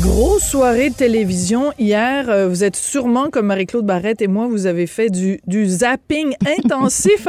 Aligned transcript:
Grosse 0.00 0.44
soirée 0.44 0.90
de 0.90 0.94
télévision 0.94 1.72
hier. 1.78 2.28
Euh, 2.28 2.48
Vous 2.48 2.62
êtes 2.62 2.76
sûrement, 2.76 3.30
comme 3.30 3.46
Marie-Claude 3.46 3.84
Barrette 3.84 4.22
et 4.22 4.28
moi, 4.28 4.46
vous 4.46 4.66
avez 4.66 4.86
fait 4.86 5.10
du, 5.10 5.40
du 5.46 5.66
zapping 5.66 6.34
intensif 6.58 7.26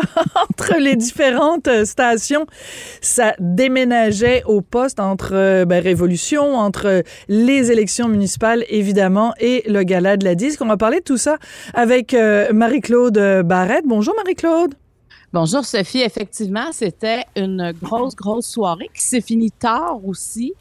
entre 0.50 0.76
les 0.77 0.96
différentes 0.96 1.68
euh, 1.68 1.86
stations. 1.86 2.46
Ça 3.02 3.34
déménageait 3.40 4.44
au 4.46 4.62
poste 4.62 5.00
entre 5.00 5.32
euh, 5.34 5.66
ben, 5.66 5.82
Révolution, 5.82 6.55
entre 6.58 7.04
les 7.27 7.71
élections 7.71 8.08
municipales, 8.08 8.63
évidemment, 8.70 9.34
et 9.40 9.63
le 9.68 9.82
gala 9.84 10.15
de 10.18 10.26
la 10.26 10.36
disque. 10.36 10.62
On 10.62 10.68
va 10.68 10.77
parler 10.77 10.99
de 10.99 11.05
tout 11.05 11.18
ça 11.18 11.38
avec 11.74 12.13
euh, 12.13 12.54
Marie-Claude 12.54 13.41
Barrette. 13.46 13.86
Bonjour, 13.88 14.13
Marie-Claude. 14.15 14.76
Bonjour 15.32 15.63
Sophie, 15.63 16.02
effectivement, 16.02 16.71
c'était 16.71 17.24
une 17.36 17.71
grosse, 17.80 18.15
grosse 18.15 18.48
soirée 18.48 18.90
qui 18.96 19.04
s'est 19.04 19.21
finie 19.21 19.52
tard 19.52 19.99
aussi. 20.04 20.54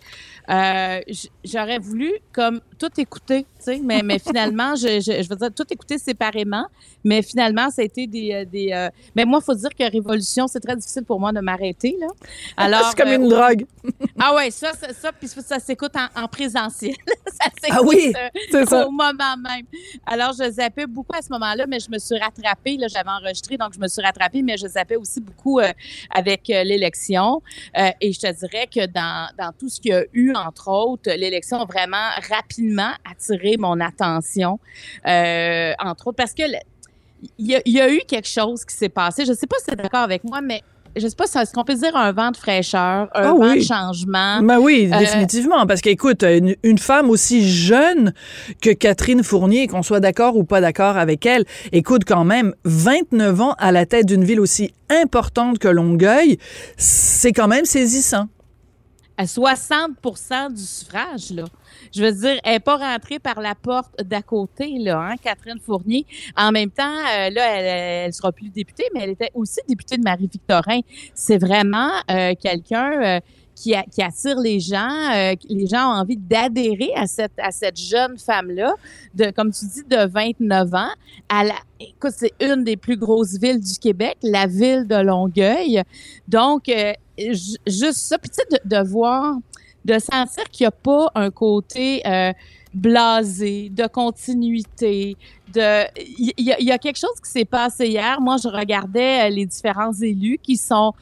Euh, 0.51 1.01
J'aurais 1.45 1.79
voulu 1.79 2.13
comme 2.33 2.61
tout 2.79 2.89
écouter, 2.99 3.43
tu 3.43 3.65
sais, 3.65 3.81
mais, 3.83 4.03
mais 4.03 4.19
finalement, 4.19 4.75
je, 4.77 5.01
je, 5.01 5.23
je 5.23 5.29
veux 5.29 5.37
dire 5.37 5.53
tout 5.55 5.65
écouter 5.71 5.99
séparément, 5.99 6.65
mais 7.05 7.23
finalement, 7.23 7.71
ça 7.71 7.83
a 7.83 7.85
été 7.85 8.07
des... 8.07 8.33
euh, 8.33 8.45
des 8.45 8.73
euh, 8.73 8.89
Mais 9.17 9.25
moi, 9.25 9.41
il 9.43 9.45
faut 9.45 9.55
dire 9.55 9.71
que 9.71 9.91
Révolution, 9.91 10.47
c'est 10.47 10.61
très 10.61 10.77
difficile 10.77 11.05
pour 11.05 11.19
moi 11.21 11.33
de 11.33 11.41
m'arrêter, 11.41 11.97
là. 12.01 12.07
Alors, 12.57 12.91
C'est 12.91 12.97
comme 13.03 13.13
une 13.13 13.29
drogue. 13.29 13.67
Ah 14.21 14.35
ouais, 14.35 14.51
ça, 14.51 14.73
ça, 14.73 14.93
ça 14.93 15.13
puis 15.13 15.29
ça 15.29 15.59
s'écoute 15.61 15.93
en, 15.97 16.23
en 16.25 16.29
présentiel. 16.29 16.95
ça 17.27 17.49
s'écoute 17.63 17.71
Ah 17.71 17.83
oui, 17.83 18.13
c'est 18.51 18.67
ça. 18.69 18.87
au 18.87 18.91
moment 18.91 19.37
même. 19.37 19.65
Alors, 20.07 20.33
je 20.33 20.51
zappais 20.51 20.87
beaucoup 20.87 21.17
à 21.17 21.23
ce 21.23 21.29
moment-là, 21.31 21.67
mais 21.69 21.79
je 21.79 21.91
me 21.91 21.99
suis 21.99 22.19
rattrapée. 22.19 22.77
Là, 22.77 22.89
j'avais 22.89 23.09
enregistré, 23.11 23.57
donc 23.57 23.75
je 23.75 23.79
me 23.79 23.87
suis 23.87 24.03
rattrapée, 24.03 24.43
mais 24.43 24.57
je 24.57 24.67
zappais 24.67 24.97
aussi 24.97 25.21
beaucoup 25.21 25.61
avec 26.11 26.49
l'élection. 26.49 27.43
Et 28.01 28.13
je 28.13 28.21
te 28.21 28.33
dirais 28.33 28.67
que 28.67 28.87
dans, 28.87 29.29
dans 29.39 29.53
tout 29.53 29.69
ce 29.69 29.81
qu'il 29.81 29.93
y 29.93 29.95
a 29.95 30.05
eu, 30.13 30.33
entre 30.47 30.69
autres, 30.69 31.11
l'élection 31.11 31.61
a 31.61 31.65
vraiment 31.65 32.09
rapidement 32.31 32.91
attiré 33.11 33.57
mon 33.59 33.81
attention, 33.81 34.59
euh, 35.07 35.73
entre 35.79 36.09
autres, 36.09 36.17
parce 36.17 36.33
que 36.35 36.43
il 37.39 37.47
y, 37.47 37.57
a, 37.57 37.61
il 37.65 37.73
y 37.73 37.81
a 37.81 37.93
eu 37.93 37.99
quelque 38.07 38.29
chose 38.29 38.65
qui 38.65 38.77
s'est 38.77 38.89
passé. 38.89 39.25
Je 39.25 39.31
ne 39.33 39.37
sais 39.37 39.47
pas 39.49 39.57
si 39.59 39.67
tu 39.67 39.73
es 39.73 39.77
d'accord 39.77 40.03
avec 40.03 40.23
moi, 40.23 40.41
mais 40.41 40.63
je 40.97 41.05
ne 41.05 41.09
sais 41.11 41.17
pas 41.17 41.27
si 41.27 41.37
est-ce 41.37 41.53
qu'on 41.53 41.65
peut 41.65 41.75
dire 41.75 41.95
un 41.97 42.13
vent 42.13 42.31
de 42.31 42.37
fraîcheur, 42.37 43.09
un 43.13 43.23
Ah 43.23 43.33
vent 43.33 43.39
oui. 43.39 43.59
de 43.59 43.65
changement? 43.65 44.41
Ben 44.43 44.59
oui, 44.61 44.89
Euh, 44.93 44.99
définitivement. 44.99 45.67
Parce 45.67 45.81
qu'écoute, 45.81 46.23
une, 46.23 46.55
une 46.63 46.79
femme 46.79 47.11
aussi 47.11 47.49
jeune 47.49 48.13
que 48.63 48.71
Catherine 48.71 49.23
Fournier, 49.25 49.67
qu'on 49.67 49.83
soit 49.83 50.01
d'accord 50.01 50.37
ou 50.37 50.45
pas 50.45 50.61
d'accord 50.61 50.97
avec 50.97 51.27
elle, 51.27 51.45
écoute 51.73 52.03
quand 52.07 52.25
même, 52.25 52.55
29 52.65 53.41
ans 53.41 53.55
à 53.59 53.73
la 53.73 53.85
tête 53.85 54.07
d'une 54.07 54.25
ville 54.25 54.41
aussi 54.41 54.73
importante 54.89 55.59
que 55.59 55.69
Longueuil, 55.69 56.39
c'est 56.77 57.33
quand 57.33 57.49
même 57.49 57.65
saisissant. 57.65 58.27
À 59.19 59.25
60% 59.25 60.55
du 60.55 60.63
suffrage, 60.63 61.31
là. 61.33 61.45
Je 61.93 62.05
veux 62.05 62.13
dire, 62.13 62.41
elle 62.45 62.53
n'est 62.53 62.61
pas 62.61 62.77
rentrée 62.77 63.19
par 63.19 63.41
la 63.41 63.57
porte 63.57 64.01
d'à 64.03 64.23
côté, 64.23 64.79
là, 64.79 65.11
hein, 65.11 65.17
Catherine 65.21 65.59
Fournier. 65.59 66.07
En 66.37 66.53
même 66.53 66.71
temps, 66.71 66.85
euh, 66.85 67.29
là, 67.31 67.57
elle, 67.57 68.07
elle 68.07 68.13
sera 68.13 68.31
plus 68.31 68.49
députée, 68.49 68.85
mais 68.95 69.01
elle 69.03 69.11
était 69.11 69.33
aussi 69.35 69.61
députée 69.69 69.97
de 69.97 70.05
Marie-Victorin. 70.05 70.81
C'est 71.15 71.39
vraiment 71.39 71.91
euh, 72.11 72.35
quelqu'un 72.41 72.93
euh, 73.03 73.21
qui, 73.63 73.75
attire 74.03 74.39
les 74.39 74.61
gens. 74.61 74.89
euh, 75.15 75.35
les 75.49 75.67
gens 75.67 75.91
ont 75.93 76.01
envie 76.01 76.17
d'adhérer 76.17 76.93
à 76.97 77.07
cette, 77.07 77.39
à 77.39 77.51
cette 77.51 77.77
jeune 77.79 78.17
femme-là, 78.19 78.75
de, 79.15 79.31
comme 79.31 79.51
tu 79.53 79.65
dis, 79.67 79.83
de 79.85 80.07
29 80.07 80.75
ans. 80.75 80.91
À 81.29 81.45
écoute, 81.81 82.13
c'est 82.17 82.33
une 82.41 82.65
des 82.65 82.77
plus 82.77 82.97
grosses 82.97 83.39
villes 83.39 83.61
du 83.61 83.79
Québec, 83.79 84.17
la 84.23 84.47
ville 84.47 84.87
de 84.87 84.97
Longueuil. 84.97 85.83
Donc, 86.27 86.69
euh, 86.69 86.93
ju- 87.19 87.57
juste 87.67 87.99
ça. 88.01 88.19
Puis, 88.19 88.31
tu 88.31 88.37
sais, 88.37 88.61
de, 88.65 88.89
voir, 88.89 89.37
de 89.85 89.99
sentir 89.99 90.45
qu'il 90.51 90.65
n'y 90.65 90.69
a 90.69 90.71
pas 90.73 91.11
un 91.15 91.31
côté 91.31 92.03
euh, 92.07 92.33
blasé, 92.75 93.71
de 93.71 93.87
continuité, 93.87 95.17
de... 95.55 95.85
Il 96.19 96.33
y, 96.39 96.71
a- 96.73 96.79
quelque 96.79 96.99
chose 96.99 97.21
qui 97.25 97.31
s'est 97.31 97.45
passé 97.45 97.87
hier. 97.89 98.21
Moi, 98.21 98.37
je 98.43 98.49
regardais 98.49 99.31
les 99.31 99.47
différents 99.47 99.93
élus 99.93 100.39
qui 100.43 100.57
sont 100.57 100.93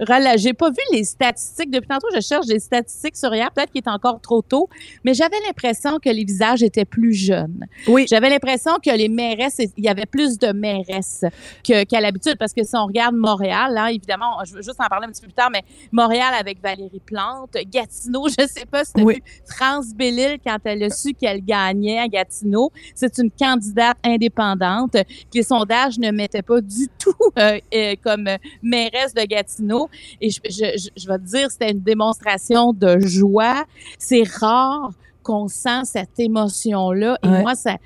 relâchés. 0.00 0.38
J'ai 0.38 0.52
pas 0.52 0.70
vu 0.70 0.76
les 0.92 1.04
statistiques. 1.04 1.70
Depuis 1.70 1.88
tantôt, 1.88 2.08
je 2.14 2.20
cherche 2.20 2.46
des 2.46 2.58
statistiques 2.58 3.16
sur 3.16 3.34
hier. 3.34 3.50
Peut-être 3.52 3.70
qu'il 3.70 3.82
est 3.84 3.88
encore 3.88 4.20
trop 4.20 4.42
tôt, 4.42 4.68
mais 5.04 5.14
j'avais 5.14 5.38
l'impression 5.46 5.98
que 5.98 6.10
les 6.10 6.24
visages 6.24 6.62
étaient 6.62 6.84
plus 6.84 7.14
jeunes. 7.14 7.66
Oui. 7.88 8.06
J'avais 8.08 8.28
l'impression 8.30 8.72
que 8.84 8.90
les 8.96 9.08
mairesses, 9.08 9.60
il 9.76 9.84
y 9.84 9.88
avait 9.88 10.06
plus 10.06 10.38
de 10.38 10.52
mairesses 10.52 11.24
qu'à 11.62 12.00
l'habitude, 12.00 12.36
parce 12.38 12.52
que 12.52 12.62
si 12.64 12.76
on 12.76 12.86
regarde 12.86 13.14
Montréal, 13.16 13.72
là, 13.74 13.90
évidemment, 13.90 14.38
je 14.44 14.54
veux 14.54 14.62
juste 14.62 14.80
en 14.80 14.86
parler 14.86 15.06
un 15.06 15.10
petit 15.10 15.20
peu 15.22 15.28
plus 15.28 15.34
tard, 15.34 15.50
mais 15.50 15.62
Montréal 15.92 16.34
avec 16.38 16.62
Valérie 16.62 17.00
Plante, 17.04 17.56
Gatineau, 17.70 18.28
je 18.38 18.46
sais 18.46 18.66
pas 18.70 18.84
si 18.84 18.92
tu 18.92 19.00
as 19.00 19.04
Oui. 19.04 19.14
vu 19.16 19.22
France 19.46 19.94
Bellil 19.94 20.38
quand 20.44 20.58
elle 20.64 20.82
a 20.84 20.90
su 20.90 21.12
qu'elle 21.14 21.44
gagnait 21.44 21.98
à 21.98 22.08
Gatineau. 22.08 22.70
C'est 22.94 23.18
une 23.18 23.30
candidate 23.30 23.96
indépendante 24.04 24.92
que 24.92 25.04
les 25.34 25.42
sondages 25.42 25.98
ne 25.98 26.10
mettaient 26.10 26.42
pas 26.42 26.60
du 26.60 26.88
tout 26.98 27.14
euh, 27.38 27.58
euh, 27.74 27.94
comme 28.02 28.28
mairesse 28.62 29.14
de 29.14 29.22
Gatineau. 29.24 29.85
Et 30.20 30.30
je, 30.30 30.40
je, 30.44 30.88
je, 30.96 31.08
vais 31.08 31.18
te 31.18 31.24
dire, 31.24 31.50
c'était 31.50 31.70
une 31.70 31.82
démonstration 31.82 32.72
de 32.72 32.98
joie. 33.00 33.64
C'est 33.98 34.24
rare 34.28 34.90
qu'on 35.22 35.48
sent 35.48 35.84
cette 35.84 36.18
émotion-là. 36.18 37.18
Et 37.22 37.28
Ouais. 37.28 37.42
moi, 37.42 37.54
ça... 37.54 37.76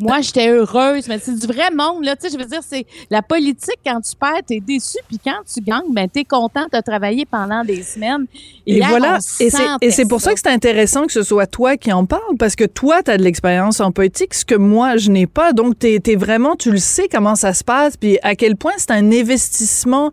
Moi, 0.00 0.20
j'étais 0.20 0.48
heureuse, 0.48 1.08
mais 1.08 1.18
c'est 1.18 1.34
du 1.34 1.46
vrai 1.48 1.70
monde, 1.74 2.04
là. 2.04 2.14
Tu 2.14 2.28
sais, 2.28 2.32
je 2.32 2.40
veux 2.40 2.48
dire, 2.48 2.60
c'est 2.64 2.86
la 3.10 3.20
politique, 3.20 3.80
quand 3.84 4.00
tu 4.00 4.14
perds, 4.14 4.42
t'es 4.46 4.60
déçu, 4.60 4.98
puis 5.08 5.18
quand 5.18 5.40
tu 5.52 5.60
gagnes, 5.60 5.92
ben, 5.92 6.08
t'es 6.08 6.22
content 6.22 6.66
de 6.72 6.80
travailler 6.80 7.26
pendant 7.26 7.64
des 7.64 7.82
semaines. 7.82 8.26
Et 8.64 8.80
voilà, 8.80 9.18
et 9.40 9.90
c'est, 9.90 10.06
pour 10.06 10.20
ça 10.20 10.34
que 10.34 10.38
c'est 10.38 10.50
intéressant 10.50 11.06
que 11.06 11.12
ce 11.12 11.24
soit 11.24 11.48
toi 11.48 11.76
qui 11.76 11.92
en 11.92 12.06
parle, 12.06 12.36
parce 12.38 12.54
que 12.54 12.64
toi, 12.64 13.02
tu 13.02 13.10
as 13.10 13.18
de 13.18 13.24
l'expérience 13.24 13.80
en 13.80 13.90
politique, 13.90 14.34
ce 14.34 14.44
que 14.44 14.54
moi, 14.54 14.98
je 14.98 15.10
n'ai 15.10 15.26
pas. 15.26 15.52
Donc, 15.52 15.80
tu 15.80 15.88
es, 15.88 16.16
vraiment, 16.16 16.54
tu 16.54 16.70
le 16.70 16.78
sais 16.78 17.08
comment 17.10 17.34
ça 17.34 17.52
se 17.52 17.64
passe, 17.64 17.96
puis 17.96 18.18
à 18.22 18.36
quel 18.36 18.54
point 18.54 18.74
c'est 18.76 18.92
un 18.92 19.10
investissement 19.10 20.12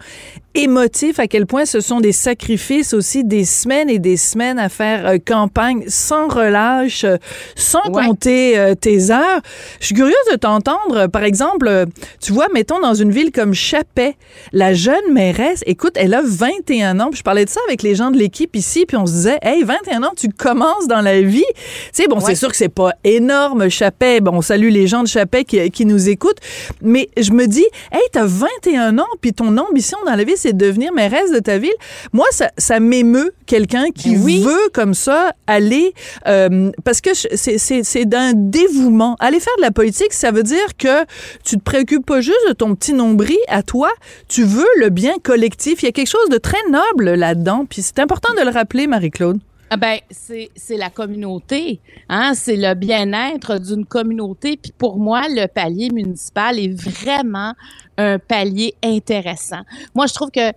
émotif, 0.56 1.20
à 1.20 1.28
quel 1.28 1.46
point 1.46 1.66
ce 1.66 1.80
sont 1.82 2.00
des 2.00 2.12
sacrifices 2.12 2.94
aussi, 2.94 3.24
des 3.24 3.46
semaines 3.46 3.90
et 3.90 4.00
des 4.00 4.18
semaines 4.18 4.58
à 4.60 4.70
faire 4.70 5.06
euh, 5.08 5.18
campagne 5.26 5.84
sans 5.88 6.28
relâche, 6.28 7.04
euh, 7.04 7.18
sans 7.56 7.80
Ouais. 7.92 8.06
compter 8.08 8.58
euh, 8.58 8.74
tes 8.74 9.12
heures. 9.12 9.42
Je 9.80 9.88
suis 9.88 9.96
curieuse 9.96 10.16
de 10.32 10.38
t'entendre. 10.38 11.08
Par 11.08 11.24
exemple, 11.24 11.86
tu 12.22 12.32
vois, 12.34 12.48
mettons 12.54 12.80
dans 12.80 12.94
une 12.94 13.12
ville 13.12 13.32
comme 13.32 13.54
Chapet, 13.54 14.16
la 14.54 14.74
jeune 14.74 15.12
mairesse, 15.12 15.62
écoute, 15.66 15.94
elle 15.96 16.14
a 16.14 16.22
21 16.24 17.00
ans. 17.00 17.10
Puis 17.10 17.20
je 17.20 17.24
parlais 17.24 17.46
de 17.46 17.50
ça 17.50 17.60
avec 17.68 17.84
les 17.84 17.94
gens 17.96 18.10
de 18.12 18.18
l'équipe 18.18 18.56
ici, 18.56 18.86
puis 18.86 18.98
on 18.98 19.06
se 19.06 19.12
disait, 19.12 19.38
hey, 19.42 19.64
21 19.64 20.04
ans, 20.04 20.14
tu 20.18 20.30
commences 20.30 20.88
dans 20.88 21.02
la 21.02 21.22
vie. 21.22 21.44
Tu 21.56 21.64
sais, 21.94 22.08
bon, 22.08 22.20
c'est 22.20 22.36
sûr 22.36 22.50
que 22.50 22.56
c'est 22.58 22.70
pas 22.70 22.94
énorme, 23.04 23.70
Chapet. 23.70 24.22
Bon, 24.22 24.32
on 24.36 24.42
salue 24.42 24.70
les 24.70 24.88
gens 24.88 25.04
de 25.04 25.08
Chapet 25.08 25.44
qui, 25.44 25.70
qui 25.72 25.86
nous 25.86 26.10
écoutent. 26.10 26.40
Mais 26.82 27.10
je 27.18 27.32
me 27.32 27.46
dis, 27.48 27.66
hey, 27.92 28.02
t'as 28.12 28.26
21 28.26 28.98
ans, 29.00 29.06
puis 29.22 29.34
ton 29.34 29.56
ambition 29.58 29.98
dans 30.06 30.16
la 30.16 30.24
vie, 30.24 30.38
c'est 30.46 30.54
de 30.58 30.66
devenir 30.66 30.94
mairesse 30.94 31.32
de 31.32 31.40
ta 31.40 31.58
ville. 31.58 31.74
Moi, 32.14 32.26
ça, 32.32 32.50
ça 32.58 32.80
m'émeut 32.80 33.34
quelqu'un 33.46 33.86
qui 33.94 34.16
Ben 34.16 34.22
oui. 34.24 34.42
veut 34.44 34.70
comme 34.74 34.94
ça 34.94 35.34
aller, 35.48 35.94
euh, 36.28 36.72
parce 36.84 37.02
que 37.02 37.14
je- 37.14 37.36
c'est- 37.36 37.58
c'est 37.58 37.84
c'est 37.84 38.06
d'un 38.06 38.32
dévouement. 38.34 39.16
Aller 39.20 39.40
faire 39.40 39.56
de 39.58 39.62
la 39.62 39.72
politique, 39.72 40.14
ça 40.14 40.32
veut 40.32 40.44
dire 40.44 40.78
que 40.78 41.04
tu 41.44 41.58
te 41.58 41.64
préoccupes 41.64 42.06
pas 42.06 42.22
juste 42.22 42.48
de 42.48 42.54
ton 42.54 42.76
petit 42.76 42.94
nombril 42.94 43.38
à 43.48 43.64
toi, 43.64 43.90
tu 44.28 44.44
veux 44.44 44.68
le 44.80 44.90
bien 44.90 45.16
collectif. 45.24 45.82
Il 45.84 45.86
y 45.86 45.90
a 45.90 45.92
quelque 45.92 46.10
chose 46.10 46.30
de 46.30 46.38
très 46.38 46.58
noble 46.70 47.12
là-dedans, 47.16 47.66
puis 47.70 47.82
c'est 47.82 48.00
important 48.00 48.34
de 48.38 48.44
le 48.44 48.52
rappeler, 48.52 48.88
Marie-Claude. 48.88 49.40
Ah 49.72 49.78
ben, 49.78 49.98
c'est 50.12 50.78
la 50.78 50.92
communauté, 50.92 51.82
hein, 52.08 52.34
c'est 52.36 52.56
le 52.56 52.76
bien-être 52.76 53.60
d'une 53.60 53.86
communauté. 53.86 54.58
Puis 54.58 54.72
pour 54.78 54.98
moi, 54.98 55.24
le 55.28 55.48
palier 55.48 55.90
municipal 55.90 56.60
est 56.60 56.74
vraiment 56.80 57.54
un 57.98 58.20
palier 58.20 58.76
intéressant. 58.84 59.62
Moi, 59.96 60.06
je 60.06 60.14
trouve 60.14 60.30
que 60.30 60.52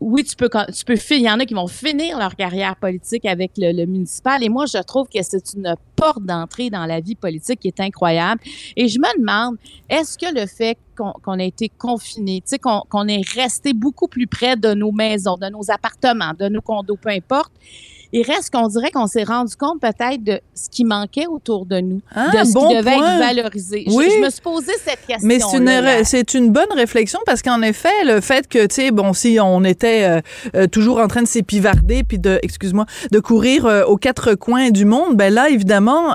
oui, 0.00 0.24
tu 0.24 0.36
peux, 0.36 0.48
tu 0.74 0.84
peux 0.84 0.96
il 1.10 1.22
y 1.22 1.30
en 1.30 1.40
a 1.40 1.46
qui 1.46 1.54
vont 1.54 1.66
finir 1.66 2.18
leur 2.18 2.34
carrière 2.36 2.76
politique 2.76 3.24
avec 3.24 3.52
le, 3.56 3.86
municipal. 3.86 4.42
Et 4.42 4.48
moi, 4.48 4.66
je 4.66 4.82
trouve 4.82 5.08
que 5.08 5.22
c'est 5.22 5.54
une 5.54 5.74
porte 5.94 6.22
d'entrée 6.22 6.68
dans 6.68 6.84
la 6.86 7.00
vie 7.00 7.14
politique 7.14 7.60
qui 7.60 7.68
est 7.68 7.80
incroyable. 7.80 8.40
Et 8.76 8.88
je 8.88 8.98
me 8.98 9.18
demande, 9.18 9.56
est-ce 9.88 10.18
que 10.18 10.34
le 10.34 10.46
fait 10.46 10.78
qu'on 10.96 11.12
qu'on 11.12 11.38
a 11.38 11.44
été 11.44 11.68
confiné, 11.68 12.40
tu 12.40 12.50
sais, 12.50 12.58
qu'on 12.58 13.08
est 13.08 13.26
resté 13.34 13.72
beaucoup 13.72 14.08
plus 14.08 14.26
près 14.26 14.56
de 14.56 14.74
nos 14.74 14.92
maisons, 14.92 15.36
de 15.36 15.48
nos 15.48 15.70
appartements, 15.70 16.32
de 16.38 16.48
nos 16.48 16.62
condos, 16.62 16.96
peu 16.96 17.10
importe, 17.10 17.52
il 18.12 18.22
reste 18.22 18.50
qu'on 18.52 18.68
dirait 18.68 18.90
qu'on 18.90 19.06
s'est 19.06 19.24
rendu 19.24 19.54
compte 19.56 19.80
peut-être 19.80 20.22
de 20.22 20.40
ce 20.54 20.68
qui 20.70 20.84
manquait 20.84 21.26
autour 21.26 21.66
de 21.66 21.80
nous, 21.80 22.00
Ah, 22.14 22.30
de 22.30 22.44
ce 22.46 22.52
bon 22.52 22.68
qui 22.68 22.76
devait 22.76 22.94
point. 22.94 23.18
être 23.20 23.26
valorisé. 23.36 23.84
Oui. 23.88 24.08
Je, 24.16 24.24
me 24.24 24.30
suis 24.30 24.40
posé 24.40 24.72
cette 24.84 25.04
question. 25.06 25.26
Mais 25.26 25.38
c'est 25.40 25.56
une, 25.58 25.68
ré- 25.68 26.04
c'est 26.04 26.34
une 26.34 26.50
bonne 26.50 26.72
réflexion 26.74 27.18
parce 27.26 27.42
qu'en 27.42 27.62
effet, 27.62 27.88
le 28.04 28.20
fait 28.20 28.48
que, 28.48 28.66
tu 28.66 28.74
sais, 28.76 28.90
bon, 28.90 29.12
si 29.12 29.38
on 29.42 29.64
était 29.64 30.04
euh, 30.04 30.20
euh, 30.54 30.66
toujours 30.66 30.98
en 31.00 31.08
train 31.08 31.22
de 31.22 31.28
s'épivarder 31.28 32.04
puis 32.04 32.18
de, 32.18 32.38
excuse-moi, 32.42 32.86
de 33.10 33.18
courir 33.20 33.66
euh, 33.66 33.84
aux 33.84 33.96
quatre 33.96 34.34
coins 34.34 34.70
du 34.70 34.84
monde, 34.84 35.16
ben 35.16 35.32
là, 35.32 35.48
évidemment, 35.50 36.14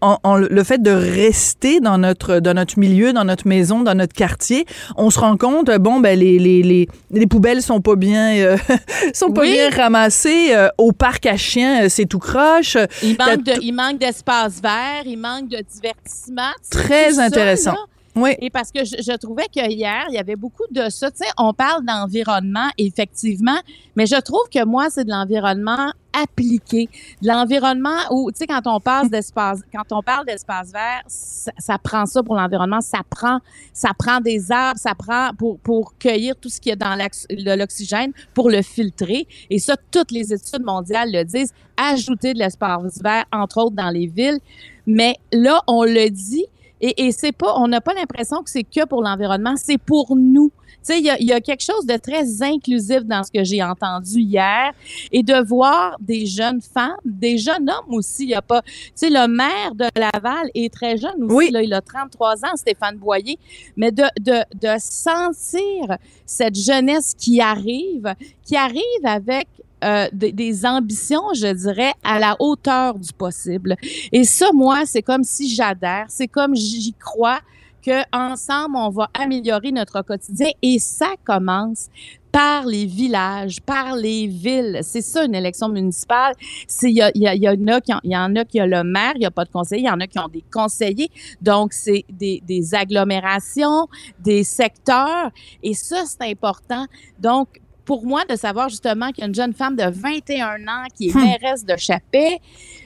en, 0.00 0.18
en- 0.22 0.36
le 0.36 0.64
fait 0.64 0.82
de 0.82 0.90
rester 0.90 1.80
dans 1.80 1.98
notre, 1.98 2.38
dans 2.40 2.54
notre 2.54 2.78
milieu, 2.78 3.12
dans 3.12 3.24
notre 3.24 3.46
maison, 3.46 3.80
dans 3.80 3.94
notre 3.94 4.14
quartier, 4.14 4.66
on 4.96 5.10
se 5.10 5.18
rend 5.18 5.36
compte, 5.36 5.70
bon, 5.78 6.00
ben 6.00 6.18
les, 6.18 6.38
les, 6.38 6.62
les, 6.62 6.88
les 7.10 7.26
poubelles 7.26 7.62
sont 7.62 7.80
pas 7.80 7.96
bien, 7.96 8.56
sont 9.14 9.30
pas 9.32 9.42
Oui. 9.42 9.52
bien 9.52 9.70
ramassées. 9.70 10.54
Euh, 10.60 10.68
au 10.78 10.92
parc 10.92 11.26
à 11.26 11.36
chiens, 11.36 11.84
euh, 11.84 11.88
c'est 11.88 12.06
tout 12.06 12.18
croche. 12.18 12.76
Il 13.02 13.16
manque, 13.18 13.42
de, 13.44 13.52
tout- 13.54 13.60
il 13.62 13.72
manque 13.72 13.98
d'espace 13.98 14.60
vert, 14.60 15.02
il 15.06 15.16
manque 15.18 15.48
de 15.48 15.58
divertissement. 15.72 16.52
Très 16.70 17.12
ça, 17.12 17.22
intéressant. 17.24 17.74
Oui. 18.20 18.30
Et 18.40 18.50
parce 18.50 18.70
que 18.70 18.84
je, 18.84 18.96
je 19.00 19.16
trouvais 19.16 19.46
que 19.46 19.68
hier, 19.68 20.04
il 20.08 20.14
y 20.14 20.18
avait 20.18 20.36
beaucoup 20.36 20.64
de 20.70 20.88
ça. 20.90 21.10
Tu 21.10 21.18
sais, 21.18 21.30
on 21.38 21.52
parle 21.54 21.84
d'environnement, 21.84 22.68
effectivement, 22.78 23.58
mais 23.96 24.06
je 24.06 24.20
trouve 24.20 24.48
que 24.52 24.64
moi, 24.64 24.88
c'est 24.90 25.04
de 25.04 25.10
l'environnement 25.10 25.92
appliqué, 26.12 26.88
de 27.22 27.28
l'environnement 27.28 27.96
où, 28.10 28.30
tu 28.32 28.38
sais, 28.38 28.46
quand 28.46 28.62
on 28.66 28.80
passe 28.80 29.08
d'espace, 29.14 29.60
quand 29.72 29.84
on 29.92 30.02
parle 30.02 30.26
d'espace 30.26 30.72
vert, 30.72 31.02
ça, 31.06 31.52
ça 31.58 31.78
prend 31.78 32.04
ça 32.06 32.22
pour 32.22 32.34
l'environnement, 32.34 32.80
ça 32.80 33.00
prend, 33.08 33.38
ça 33.72 33.90
prend 33.96 34.20
des 34.20 34.50
arbres, 34.50 34.78
ça 34.78 34.94
prend 34.94 35.30
pour 35.38 35.58
pour 35.60 35.96
cueillir 35.98 36.34
tout 36.36 36.48
ce 36.48 36.60
qui 36.60 36.70
est 36.70 36.76
dans 36.76 36.94
l'ax- 36.96 37.26
de 37.28 37.52
l'oxygène, 37.56 38.12
pour 38.34 38.50
le 38.50 38.62
filtrer. 38.62 39.26
Et 39.50 39.58
ça, 39.58 39.76
toutes 39.90 40.10
les 40.10 40.32
études 40.32 40.64
mondiales 40.64 41.10
le 41.12 41.24
disent. 41.24 41.52
Ajouter 41.82 42.34
de 42.34 42.38
l'espace 42.40 43.00
vert, 43.02 43.24
entre 43.32 43.56
autres 43.62 43.74
dans 43.74 43.88
les 43.88 44.06
villes. 44.06 44.38
Mais 44.86 45.16
là, 45.32 45.62
on 45.66 45.82
le 45.84 46.10
dit, 46.10 46.44
et, 46.80 47.06
et 47.06 47.12
c'est 47.12 47.32
pas, 47.32 47.54
on 47.56 47.68
n'a 47.68 47.80
pas 47.80 47.94
l'impression 47.94 48.42
que 48.42 48.50
c'est 48.50 48.64
que 48.64 48.84
pour 48.86 49.02
l'environnement, 49.02 49.54
c'est 49.56 49.78
pour 49.78 50.16
nous. 50.16 50.50
Tu 50.82 50.94
sais, 50.94 50.98
il 50.98 51.04
y 51.04 51.10
a, 51.10 51.20
y 51.20 51.32
a 51.32 51.40
quelque 51.42 51.62
chose 51.62 51.84
de 51.84 51.96
très 51.98 52.42
inclusif 52.42 53.04
dans 53.04 53.22
ce 53.22 53.30
que 53.30 53.44
j'ai 53.44 53.62
entendu 53.62 54.20
hier 54.20 54.72
et 55.12 55.22
de 55.22 55.34
voir 55.46 55.96
des 56.00 56.24
jeunes 56.24 56.62
femmes, 56.62 56.96
des 57.04 57.36
jeunes 57.36 57.68
hommes 57.68 57.94
aussi. 57.94 58.22
Il 58.24 58.30
y 58.30 58.34
a 58.34 58.40
pas, 58.40 58.62
tu 58.62 58.92
sais, 58.94 59.10
le 59.10 59.28
maire 59.28 59.74
de 59.74 59.84
Laval 59.94 60.48
est 60.54 60.72
très 60.72 60.96
jeune 60.96 61.22
aussi. 61.24 61.34
Oui. 61.34 61.50
Là, 61.50 61.62
il 61.62 61.74
a 61.74 61.82
33 61.82 62.46
ans, 62.46 62.56
Stéphane 62.56 62.96
Boyer. 62.96 63.38
Mais 63.76 63.92
de, 63.92 64.04
de, 64.20 64.42
de 64.54 64.74
sentir 64.78 65.98
cette 66.24 66.54
jeunesse 66.56 67.14
qui 67.14 67.42
arrive, 67.42 68.14
qui 68.42 68.56
arrive 68.56 69.04
avec 69.04 69.48
euh, 69.84 70.08
des, 70.12 70.32
des 70.32 70.66
ambitions, 70.66 71.22
je 71.34 71.52
dirais, 71.52 71.92
à 72.02 72.18
la 72.18 72.36
hauteur 72.38 72.98
du 72.98 73.12
possible. 73.12 73.76
Et 74.12 74.24
ça, 74.24 74.50
moi, 74.52 74.82
c'est 74.86 75.02
comme 75.02 75.24
si 75.24 75.54
j'adhère, 75.54 76.06
c'est 76.08 76.28
comme 76.28 76.54
j'y 76.54 76.94
crois 76.94 77.40
que 77.82 78.02
ensemble 78.14 78.76
on 78.76 78.90
va 78.90 79.08
améliorer 79.14 79.72
notre 79.72 80.02
quotidien 80.02 80.50
et 80.60 80.78
ça 80.78 81.14
commence 81.24 81.86
par 82.30 82.66
les 82.66 82.84
villages, 82.84 83.62
par 83.62 83.96
les 83.96 84.26
villes. 84.26 84.80
C'est 84.82 85.00
ça 85.00 85.24
une 85.24 85.34
élection 85.34 85.70
municipale. 85.70 86.34
Il 86.82 86.90
y, 86.90 87.00
a, 87.00 87.06
a, 87.08 87.54
en 87.54 87.66
a 87.68 87.80
qui 87.80 87.94
ont- 87.94 88.00
y 88.04 88.14
en 88.14 88.36
a 88.36 88.44
qui 88.44 88.60
ont 88.60 88.66
le 88.66 88.84
maire, 88.84 89.12
il 89.16 89.22
y 89.22 89.24
a 89.26 89.30
pas 89.30 89.46
de 89.46 89.50
conseiller, 89.50 89.80
il 89.84 89.86
y 89.86 89.90
en 89.90 89.98
a 89.98 90.06
qui 90.06 90.18
ont 90.18 90.28
des 90.28 90.44
conseillers. 90.52 91.10
Donc 91.40 91.72
c'est 91.72 92.04
des, 92.10 92.42
des 92.46 92.74
agglomérations, 92.74 93.88
des 94.18 94.44
secteurs 94.44 95.30
et 95.62 95.72
ça 95.72 96.04
c'est 96.04 96.30
important. 96.30 96.84
Donc 97.18 97.62
pour 97.90 98.06
moi 98.06 98.24
de 98.24 98.36
savoir 98.36 98.68
justement 98.68 99.08
qu'il 99.08 99.22
y 99.22 99.24
a 99.24 99.26
une 99.26 99.34
jeune 99.34 99.52
femme 99.52 99.74
de 99.74 99.82
21 99.82 100.68
ans 100.68 100.84
qui 100.94 101.08
est 101.08 101.12
Hmm. 101.12 101.24
mairesse 101.24 101.64
de 101.64 101.76
Chapet, 101.76 102.38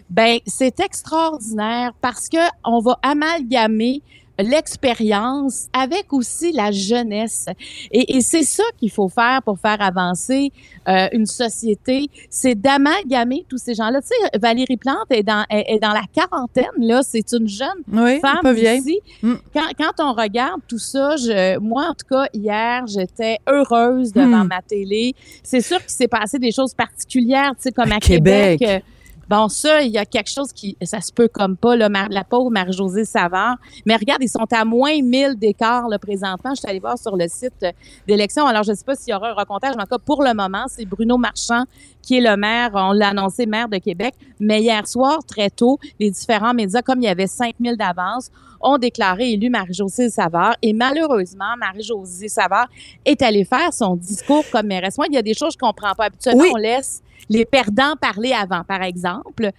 ben 0.08 0.38
c'est 0.46 0.80
extraordinaire 0.80 1.92
parce 2.00 2.30
que 2.30 2.38
on 2.64 2.80
va 2.80 2.98
amalgamer 3.02 4.00
l'expérience 4.38 5.68
avec 5.72 6.12
aussi 6.12 6.52
la 6.52 6.70
jeunesse. 6.72 7.46
Et, 7.90 8.16
et 8.16 8.20
c'est 8.20 8.42
ça 8.42 8.62
qu'il 8.78 8.90
faut 8.90 9.08
faire 9.08 9.40
pour 9.44 9.58
faire 9.58 9.80
avancer 9.80 10.52
euh, 10.88 11.08
une 11.12 11.26
société, 11.26 12.08
c'est 12.30 12.54
d'amalgamer 12.54 13.44
tous 13.48 13.58
ces 13.58 13.74
gens-là. 13.74 14.00
Tu 14.02 14.08
sais, 14.08 14.38
Valérie 14.38 14.76
Plante 14.76 15.06
est 15.10 15.22
dans, 15.22 15.44
est, 15.50 15.74
est 15.74 15.78
dans 15.78 15.92
la 15.92 16.02
quarantaine, 16.12 16.64
là, 16.78 17.02
c'est 17.02 17.32
une 17.32 17.48
jeune 17.48 17.68
Oui, 17.90 18.20
femme 18.20 18.40
pas 18.42 18.52
vieille. 18.52 18.80
aussi. 18.80 19.00
Mm. 19.22 19.34
Quand, 19.54 19.68
quand 19.78 20.04
on 20.04 20.12
regarde 20.12 20.60
tout 20.68 20.78
ça, 20.78 21.16
je, 21.16 21.58
moi, 21.58 21.86
en 21.90 21.94
tout 21.94 22.06
cas, 22.10 22.26
hier, 22.34 22.86
j'étais 22.86 23.38
heureuse 23.48 24.12
devant 24.12 24.44
Mm. 24.44 24.48
ma 24.48 24.62
télé. 24.62 25.14
C'est 25.42 25.60
sûr 25.60 25.78
qu'il 25.80 25.90
s'est 25.90 26.08
passé 26.08 26.38
des 26.38 26.52
choses 26.52 26.74
particulières, 26.74 27.52
tu 27.56 27.62
sais, 27.62 27.72
comme 27.72 27.92
À 27.92 27.96
à, 27.96 28.00
Québec. 28.00 28.58
Québec. 28.58 28.84
Bon, 29.28 29.48
ça, 29.48 29.82
il 29.82 29.92
y 29.92 29.98
a 29.98 30.04
quelque 30.04 30.30
chose 30.30 30.52
qui, 30.52 30.76
ça 30.82 31.00
se 31.00 31.12
peut 31.12 31.28
comme 31.28 31.56
pas, 31.56 31.76
là, 31.76 31.88
la 32.10 32.24
pauvre 32.24 32.50
Marie-Josée 32.50 33.04
Savard. 33.04 33.56
Mais 33.86 33.96
regarde, 33.96 34.22
ils 34.22 34.28
sont 34.28 34.46
à 34.52 34.64
moins 34.64 35.00
1000 35.00 35.36
d'écart, 35.36 35.88
là, 35.88 35.98
présentement. 35.98 36.54
Je 36.54 36.60
suis 36.60 36.68
allée 36.68 36.80
voir 36.80 36.98
sur 36.98 37.16
le 37.16 37.26
site 37.28 37.66
d'élection. 38.06 38.46
Alors, 38.46 38.62
je 38.62 38.72
ne 38.72 38.76
sais 38.76 38.84
pas 38.84 38.94
s'il 38.94 39.12
y 39.12 39.14
aura 39.14 39.30
un 39.30 39.34
recomptage, 39.34 39.74
mais 39.76 39.84
pour 40.04 40.22
le 40.22 40.34
moment, 40.34 40.64
c'est 40.68 40.84
Bruno 40.84 41.16
Marchand 41.16 41.64
qui 42.04 42.18
est 42.18 42.20
le 42.20 42.36
maire, 42.36 42.70
on 42.74 42.92
l'a 42.92 43.08
annoncé 43.08 43.46
maire 43.46 43.68
de 43.68 43.78
Québec. 43.78 44.14
Mais 44.38 44.60
hier 44.60 44.86
soir, 44.86 45.20
très 45.26 45.50
tôt, 45.50 45.78
les 45.98 46.10
différents 46.10 46.54
médias, 46.54 46.82
comme 46.82 47.00
il 47.00 47.04
y 47.04 47.08
avait 47.08 47.26
5000 47.26 47.76
d'avance, 47.76 48.30
ont 48.64 48.78
déclaré 48.78 49.32
élu 49.32 49.50
Marie-Josée 49.50 50.10
Savard. 50.10 50.56
Et 50.62 50.72
malheureusement, 50.72 51.54
Marie-Josée 51.58 52.28
Savard 52.28 52.68
est 53.04 53.22
allée 53.22 53.44
faire 53.44 53.72
son 53.72 53.94
discours 53.96 54.44
comme 54.50 54.66
mairesse. 54.66 54.96
Moi, 54.96 55.06
il 55.08 55.14
y 55.14 55.18
a 55.18 55.22
des 55.22 55.34
choses 55.34 55.54
que 55.56 55.64
je 55.64 55.70
comprends 55.70 55.94
pas. 55.94 56.06
Habituellement, 56.06 56.42
Oui. 56.42 56.50
on 56.52 56.56
laisse 56.56 57.02
les 57.28 57.44
perdants 57.44 57.94
parler 58.00 58.32
avant, 58.32 58.64
par 58.64 58.82
exemple. 58.82 59.50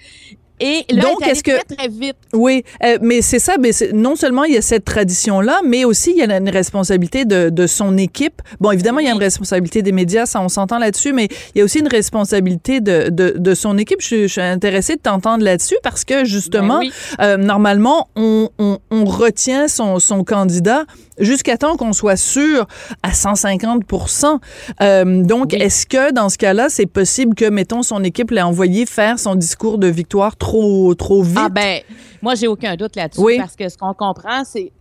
Et 0.60 0.86
là, 0.90 1.02
Donc, 1.04 1.22
est 1.26 1.32
est-ce 1.32 1.44
que- 1.44 1.52
très, 1.66 1.76
très 1.76 1.88
vite. 1.90 2.16
Oui, 2.34 2.64
euh, 2.84 2.98
mais 3.02 3.22
c'est 3.22 3.40
ça. 3.40 3.56
Mais 3.60 3.72
non 3.94 4.16
seulement 4.16 4.44
il 4.46 4.54
y 4.54 4.58
a 4.58 4.62
cette 4.62 4.86
tradition-là, 4.86 5.60
mais 5.66 5.84
aussi 5.86 6.12
il 6.12 6.18
y 6.18 6.22
a 6.22 6.38
une 6.38 6.50
responsabilité 6.50 7.26
de, 7.26 7.50
de 7.50 7.68
son 7.68 7.98
équipe. 7.98 8.42
Bon, 8.62 8.72
évidemment, 8.72 9.00
il 9.00 9.06
y 9.08 9.10
a 9.10 9.14
une 9.14 9.20
responsabilité 9.20 9.82
des 9.82 9.92
médias, 9.92 10.26
ça 10.26 10.42
on 10.42 10.50
s'entend 10.50 10.80
là-dessus, 10.80 11.12
mais 11.14 11.28
il 11.54 11.60
y 11.60 11.62
a 11.62 11.64
aussi 11.66 11.80
une 11.80 11.88
responsabilité 11.90 12.80
de, 12.80 13.10
de, 13.10 13.34
de 13.38 13.54
son 13.54 13.78
équipe. 13.78 14.00
Je, 14.02 14.24
je 14.24 14.28
suis 14.28 14.42
intéressée 14.42 14.96
de 14.96 15.02
t'entendre 15.02 15.44
là-dessus 15.44 15.76
parce 15.84 16.06
que 16.06 16.24
justement, 16.26 16.80
Ben 16.80 16.86
oui. 16.88 16.94
euh, 17.22 17.38
normalement, 17.38 18.08
on, 18.16 18.50
on, 18.58 18.80
on 18.92 19.06
retient 19.06 19.68
son, 19.68 20.00
son 20.00 20.24
candidat 20.24 20.86
jusqu'à 21.20 21.58
temps 21.58 21.78
qu'on 21.78 21.94
soit 21.94 22.18
sûr 22.18 22.66
à 23.04 23.12
150% 23.12 24.40
euh, 24.82 25.24
Donc, 25.24 25.50
Oui. 25.54 25.60
est-ce 25.62 25.86
que 25.86 26.12
dans 26.12 26.30
ce 26.30 26.38
cas-là, 26.38 26.68
c'est 26.70 26.86
possible 26.86 27.36
que, 27.36 27.50
mettons, 27.50 27.84
son 27.84 28.04
équipe 28.04 28.32
l'ait 28.32 28.42
envoyé 28.42 28.86
faire 28.86 29.20
son 29.20 29.36
discours 29.36 29.78
de 29.78 29.88
victoire 29.88 30.36
trop, 30.36 30.94
trop 30.96 31.22
vite? 31.24 31.38
Ah 31.38 31.50
ben, 31.50 31.82
moi, 32.22 32.36
j'ai 32.36 32.48
aucun 32.48 32.76
doute 32.76 32.96
là-dessus 32.96 33.22
Oui. 33.22 33.38
parce 33.38 33.56
que 33.56 33.70
ce 33.70 33.78
qu'on 33.78 33.94
comprend, 33.94 34.44
c'est 34.44 34.72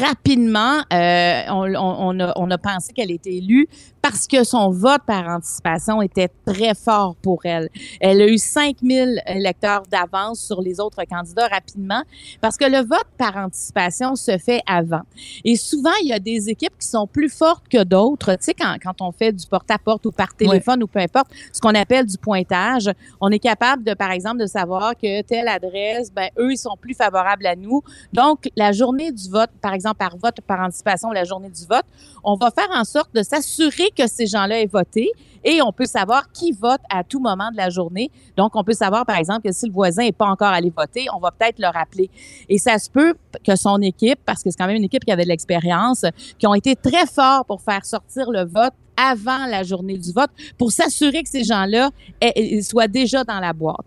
rapidement, 0.00 0.80
euh, 0.92 1.42
on, 1.48 1.74
on- 1.74 2.16
on 2.16 2.20
a, 2.20 2.32
on 2.36 2.50
a 2.50 2.58
pensé 2.58 2.92
qu'elle 2.92 3.10
était 3.10 3.34
élue 3.34 3.68
parce 4.02 4.26
que 4.26 4.42
son 4.42 4.70
vote 4.70 5.02
par 5.06 5.28
anticipation 5.28 6.02
était 6.02 6.28
très 6.44 6.74
fort 6.74 7.14
pour 7.22 7.40
elle. 7.44 7.68
Elle 8.00 8.20
a 8.20 8.26
eu 8.26 8.36
5000 8.36 9.22
électeurs 9.26 9.82
d'avance 9.88 10.40
sur 10.40 10.60
les 10.60 10.80
autres 10.80 11.04
candidats 11.08 11.46
rapidement 11.46 12.02
parce 12.40 12.56
que 12.56 12.64
le 12.64 12.78
vote 12.78 13.06
par 13.16 13.36
anticipation 13.36 14.16
se 14.16 14.36
fait 14.38 14.60
avant. 14.66 15.02
Et 15.44 15.54
souvent, 15.56 15.92
il 16.02 16.08
y 16.08 16.12
a 16.12 16.18
des 16.18 16.48
équipes 16.50 16.76
qui 16.80 16.88
sont 16.88 17.06
plus 17.06 17.28
fortes 17.28 17.68
que 17.68 17.84
d'autres. 17.84 18.32
Tu 18.32 18.38
sais, 18.46 18.54
quand, 18.54 18.76
quand 18.82 19.00
on 19.00 19.12
fait 19.12 19.32
du 19.32 19.46
porte-à-porte 19.46 20.04
ou 20.06 20.10
par 20.10 20.34
téléphone 20.34 20.82
ou 20.82 20.88
peu 20.88 20.98
importe, 20.98 21.28
ce 21.52 21.60
qu'on 21.60 21.74
appelle 21.74 22.06
du 22.06 22.18
pointage, 22.18 22.90
on 23.20 23.30
est 23.30 23.38
capable 23.38 23.84
de, 23.84 23.94
par 23.94 24.10
exemple, 24.10 24.38
de 24.38 24.46
savoir 24.46 24.94
que 24.96 25.22
telle 25.22 25.46
adresse, 25.48 26.12
ben, 26.12 26.28
eux, 26.38 26.52
ils 26.52 26.58
sont 26.58 26.76
plus 26.80 26.94
favorables 26.94 27.46
à 27.46 27.54
nous. 27.54 27.82
Donc, 28.12 28.48
la 28.56 28.72
journée 28.72 29.12
du 29.12 29.30
vote, 29.30 29.50
par 29.62 29.72
exemple, 29.72 29.96
par 29.96 30.16
vote 30.16 30.40
par 30.46 30.60
anticipation, 30.60 31.10
la 31.10 31.24
journée 31.24 31.48
du 31.48 31.64
vote, 31.66 31.84
on 32.24 32.34
va 32.34 32.50
faire 32.50 32.68
en 32.74 32.84
sorte 32.84 33.14
de 33.14 33.22
s'assurer 33.22 33.90
que 33.96 34.06
ces 34.06 34.26
gens-là 34.26 34.60
aient 34.60 34.66
voté 34.66 35.10
et 35.44 35.60
on 35.62 35.72
peut 35.72 35.86
savoir 35.86 36.30
qui 36.32 36.52
vote 36.52 36.80
à 36.90 37.02
tout 37.04 37.20
moment 37.20 37.50
de 37.50 37.56
la 37.56 37.70
journée. 37.70 38.10
Donc, 38.36 38.54
on 38.54 38.64
peut 38.64 38.74
savoir, 38.74 39.06
par 39.06 39.16
exemple, 39.16 39.42
que 39.42 39.52
si 39.52 39.66
le 39.66 39.72
voisin 39.72 40.04
n'est 40.04 40.12
pas 40.12 40.26
encore 40.26 40.52
allé 40.52 40.70
voter, 40.70 41.06
on 41.14 41.18
va 41.18 41.30
peut-être 41.30 41.58
le 41.58 41.68
rappeler. 41.68 42.10
Et 42.48 42.58
ça 42.58 42.78
se 42.78 42.90
peut 42.90 43.14
que 43.44 43.56
son 43.56 43.80
équipe, 43.80 44.20
parce 44.24 44.42
que 44.42 44.50
c'est 44.50 44.56
quand 44.56 44.66
même 44.66 44.76
une 44.76 44.84
équipe 44.84 45.04
qui 45.04 45.12
avait 45.12 45.24
de 45.24 45.28
l'expérience, 45.28 46.04
qui 46.38 46.46
ont 46.46 46.54
été 46.54 46.76
très 46.76 47.06
forts 47.06 47.44
pour 47.44 47.60
faire 47.60 47.84
sortir 47.84 48.30
le 48.30 48.44
vote 48.44 48.72
avant 49.02 49.46
la 49.46 49.62
journée 49.62 49.96
du 49.98 50.12
vote 50.12 50.30
pour 50.56 50.70
s'assurer 50.70 51.22
que 51.22 51.28
ces 51.28 51.44
gens-là 51.44 51.90
aient- 52.20 52.32
aient- 52.36 52.62
soient 52.62 52.88
déjà 52.88 53.24
dans 53.24 53.40
la 53.40 53.52
boîte. 53.52 53.84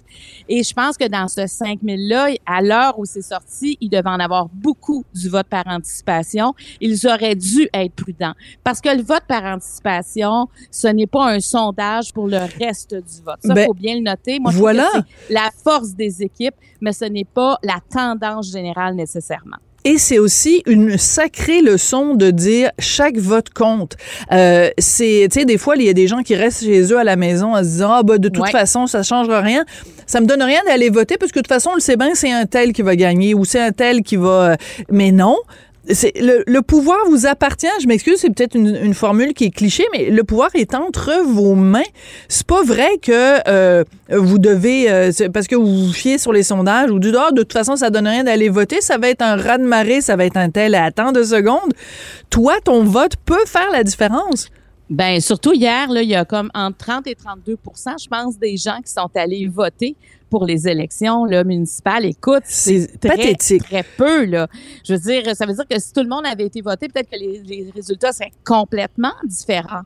Et 0.49 0.63
je 0.63 0.73
pense 0.73 0.97
que 0.97 1.07
dans 1.07 1.27
ce 1.27 1.41
5000-là, 1.41 2.29
à 2.45 2.61
l'heure 2.61 2.97
où 2.99 3.05
c'est 3.05 3.21
sorti, 3.21 3.77
il 3.81 3.89
devait 3.89 4.09
en 4.09 4.19
avoir 4.19 4.47
beaucoup 4.49 5.03
du 5.13 5.29
vote 5.29 5.47
par 5.47 5.63
anticipation. 5.67 6.53
Ils 6.81 7.05
auraient 7.07 7.35
dû 7.35 7.67
être 7.73 7.93
prudents. 7.93 8.33
Parce 8.63 8.81
que 8.81 8.89
le 8.95 9.03
vote 9.03 9.23
par 9.27 9.43
anticipation, 9.43 10.47
ce 10.71 10.87
n'est 10.87 11.07
pas 11.07 11.31
un 11.33 11.39
sondage 11.39 12.11
pour 12.13 12.27
le 12.27 12.39
reste 12.59 12.93
du 12.95 13.21
vote. 13.23 13.39
Ça, 13.43 13.49
il 13.49 13.53
Ben, 13.55 13.65
faut 13.67 13.73
bien 13.73 13.95
le 13.95 14.01
noter. 14.01 14.39
Moi, 14.39 14.51
je 14.51 14.57
voilà. 14.57 14.83
trouve 14.89 15.01
que 15.01 15.07
c'est 15.27 15.33
la 15.33 15.49
force 15.63 15.89
des 15.95 16.23
équipes, 16.23 16.55
mais 16.81 16.93
ce 16.93 17.05
n'est 17.05 17.25
pas 17.25 17.57
la 17.63 17.79
tendance 17.89 18.51
générale 18.51 18.95
nécessairement. 18.95 19.57
Et 19.85 19.97
c'est 19.99 20.17
aussi 20.19 20.63
une 20.65 20.97
sacrée 20.97 21.61
leçon 21.61 22.15
de 22.15 22.31
dire 22.31 22.71
chaque 22.79 23.17
vote 23.17 23.49
compte. 23.51 23.95
Euh, 24.31 24.69
c'est, 24.79 25.27
tu 25.31 25.39
sais, 25.39 25.45
des 25.45 25.57
fois, 25.59 25.75
il 25.77 25.83
y 25.83 25.89
a 25.89 25.93
des 25.93 26.07
gens 26.07 26.23
qui 26.23 26.35
restent 26.35 26.63
chez 26.65 26.81
eux 26.91 26.97
à 26.97 27.03
la 27.03 27.15
maison 27.15 27.53
en 27.55 27.59
se 27.59 27.69
disant, 27.69 27.91
ah, 27.91 28.03
bah, 28.03 28.17
de 28.17 28.27
toute 28.27 28.43
Ouais. 28.45 28.51
façon, 28.51 28.87
ça 28.87 29.03
changera 29.03 29.41
rien. 29.41 29.63
Ça 30.07 30.21
me 30.21 30.25
donne 30.25 30.41
rien 30.41 30.59
d'aller 30.67 30.89
voter 30.89 31.17
parce 31.17 31.31
que 31.31 31.39
de 31.39 31.43
toute 31.43 31.47
façon, 31.53 31.69
on 31.71 31.75
le 31.75 31.81
sait 31.81 31.97
bien, 31.97 32.15
c'est 32.15 32.31
un 32.31 32.45
tel 32.47 32.73
qui 32.73 32.81
va 32.81 32.95
gagner 32.95 33.33
ou 33.35 33.45
c'est 33.45 33.59
un 33.61 33.71
tel 33.71 34.01
qui 34.01 34.15
va. 34.17 34.27
euh, 34.51 34.55
Mais 34.89 35.11
non. 35.11 35.37
Le, 35.87 36.43
le 36.47 36.61
pouvoir 36.61 36.97
vous 37.09 37.25
appartient. 37.25 37.67
Je 37.81 37.87
m'excuse, 37.87 38.17
c'est 38.17 38.29
peut-être 38.29 38.55
une, 38.55 38.75
une 38.75 38.93
formule 38.93 39.33
qui 39.33 39.45
est 39.45 39.51
cliché, 39.51 39.83
mais 39.93 40.09
le 40.09 40.23
pouvoir 40.23 40.49
est 40.55 40.73
entre 40.73 41.11
vos 41.25 41.55
mains. 41.55 41.83
C'est 42.27 42.47
pas 42.47 42.63
vrai 42.63 42.97
que 43.01 43.39
euh, 43.47 43.83
vous 44.09 44.37
devez, 44.37 44.89
euh, 44.89 45.11
parce 45.33 45.47
que 45.47 45.55
vous 45.55 45.85
vous 45.87 45.93
fiez 45.93 46.17
sur 46.17 46.33
les 46.33 46.43
sondages 46.43 46.91
ou 46.91 46.99
du 46.99 47.11
ah, 47.17 47.31
de 47.31 47.41
toute 47.41 47.53
façon, 47.53 47.75
ça 47.75 47.89
donne 47.89 48.07
rien 48.07 48.23
d'aller 48.23 48.49
voter, 48.49 48.81
ça 48.81 48.97
va 48.97 49.09
être 49.09 49.21
un 49.21 49.35
raz-de-marée, 49.35 50.01
ça 50.01 50.15
va 50.15 50.25
être 50.25 50.37
un 50.37 50.49
tel 50.49 50.75
à 50.75 50.91
tant 50.91 51.11
de 51.11 51.23
secondes. 51.23 51.73
Toi, 52.29 52.55
ton 52.63 52.83
vote 52.83 53.13
peut 53.25 53.45
faire 53.45 53.69
la 53.71 53.83
différence. 53.83 54.49
Ben 54.89 55.19
surtout 55.19 55.53
hier, 55.53 55.89
là, 55.89 56.01
il 56.03 56.09
y 56.09 56.15
a 56.15 56.25
comme 56.25 56.51
entre 56.53 56.77
30 56.77 57.07
et 57.07 57.15
32% 57.15 58.03
je 58.03 58.07
pense, 58.07 58.37
des 58.37 58.55
gens 58.57 58.79
qui 58.85 58.91
sont 58.91 59.09
allés 59.15 59.47
voter 59.47 59.95
pour 60.29 60.45
les 60.45 60.67
élections 60.67 61.25
là, 61.25 61.43
municipales. 61.43 62.05
Écoute, 62.05 62.43
C'est 62.45 62.99
très, 62.99 63.09
pathétique. 63.17 63.63
très 63.63 63.83
peu. 63.83 64.25
Là. 64.25 64.47
Je 64.83 64.93
veux 64.93 64.99
dire, 64.99 65.35
ça 65.35 65.45
veut 65.45 65.53
dire 65.53 65.67
que 65.67 65.79
si 65.79 65.91
tout 65.93 66.01
le 66.03 66.09
monde 66.09 66.25
avait 66.25 66.45
été 66.45 66.61
voté, 66.61 66.87
peut-être 66.87 67.09
que 67.09 67.17
les, 67.17 67.41
les 67.43 67.71
résultats 67.73 68.11
seraient 68.11 68.31
complètement 68.43 69.13
différents. 69.23 69.83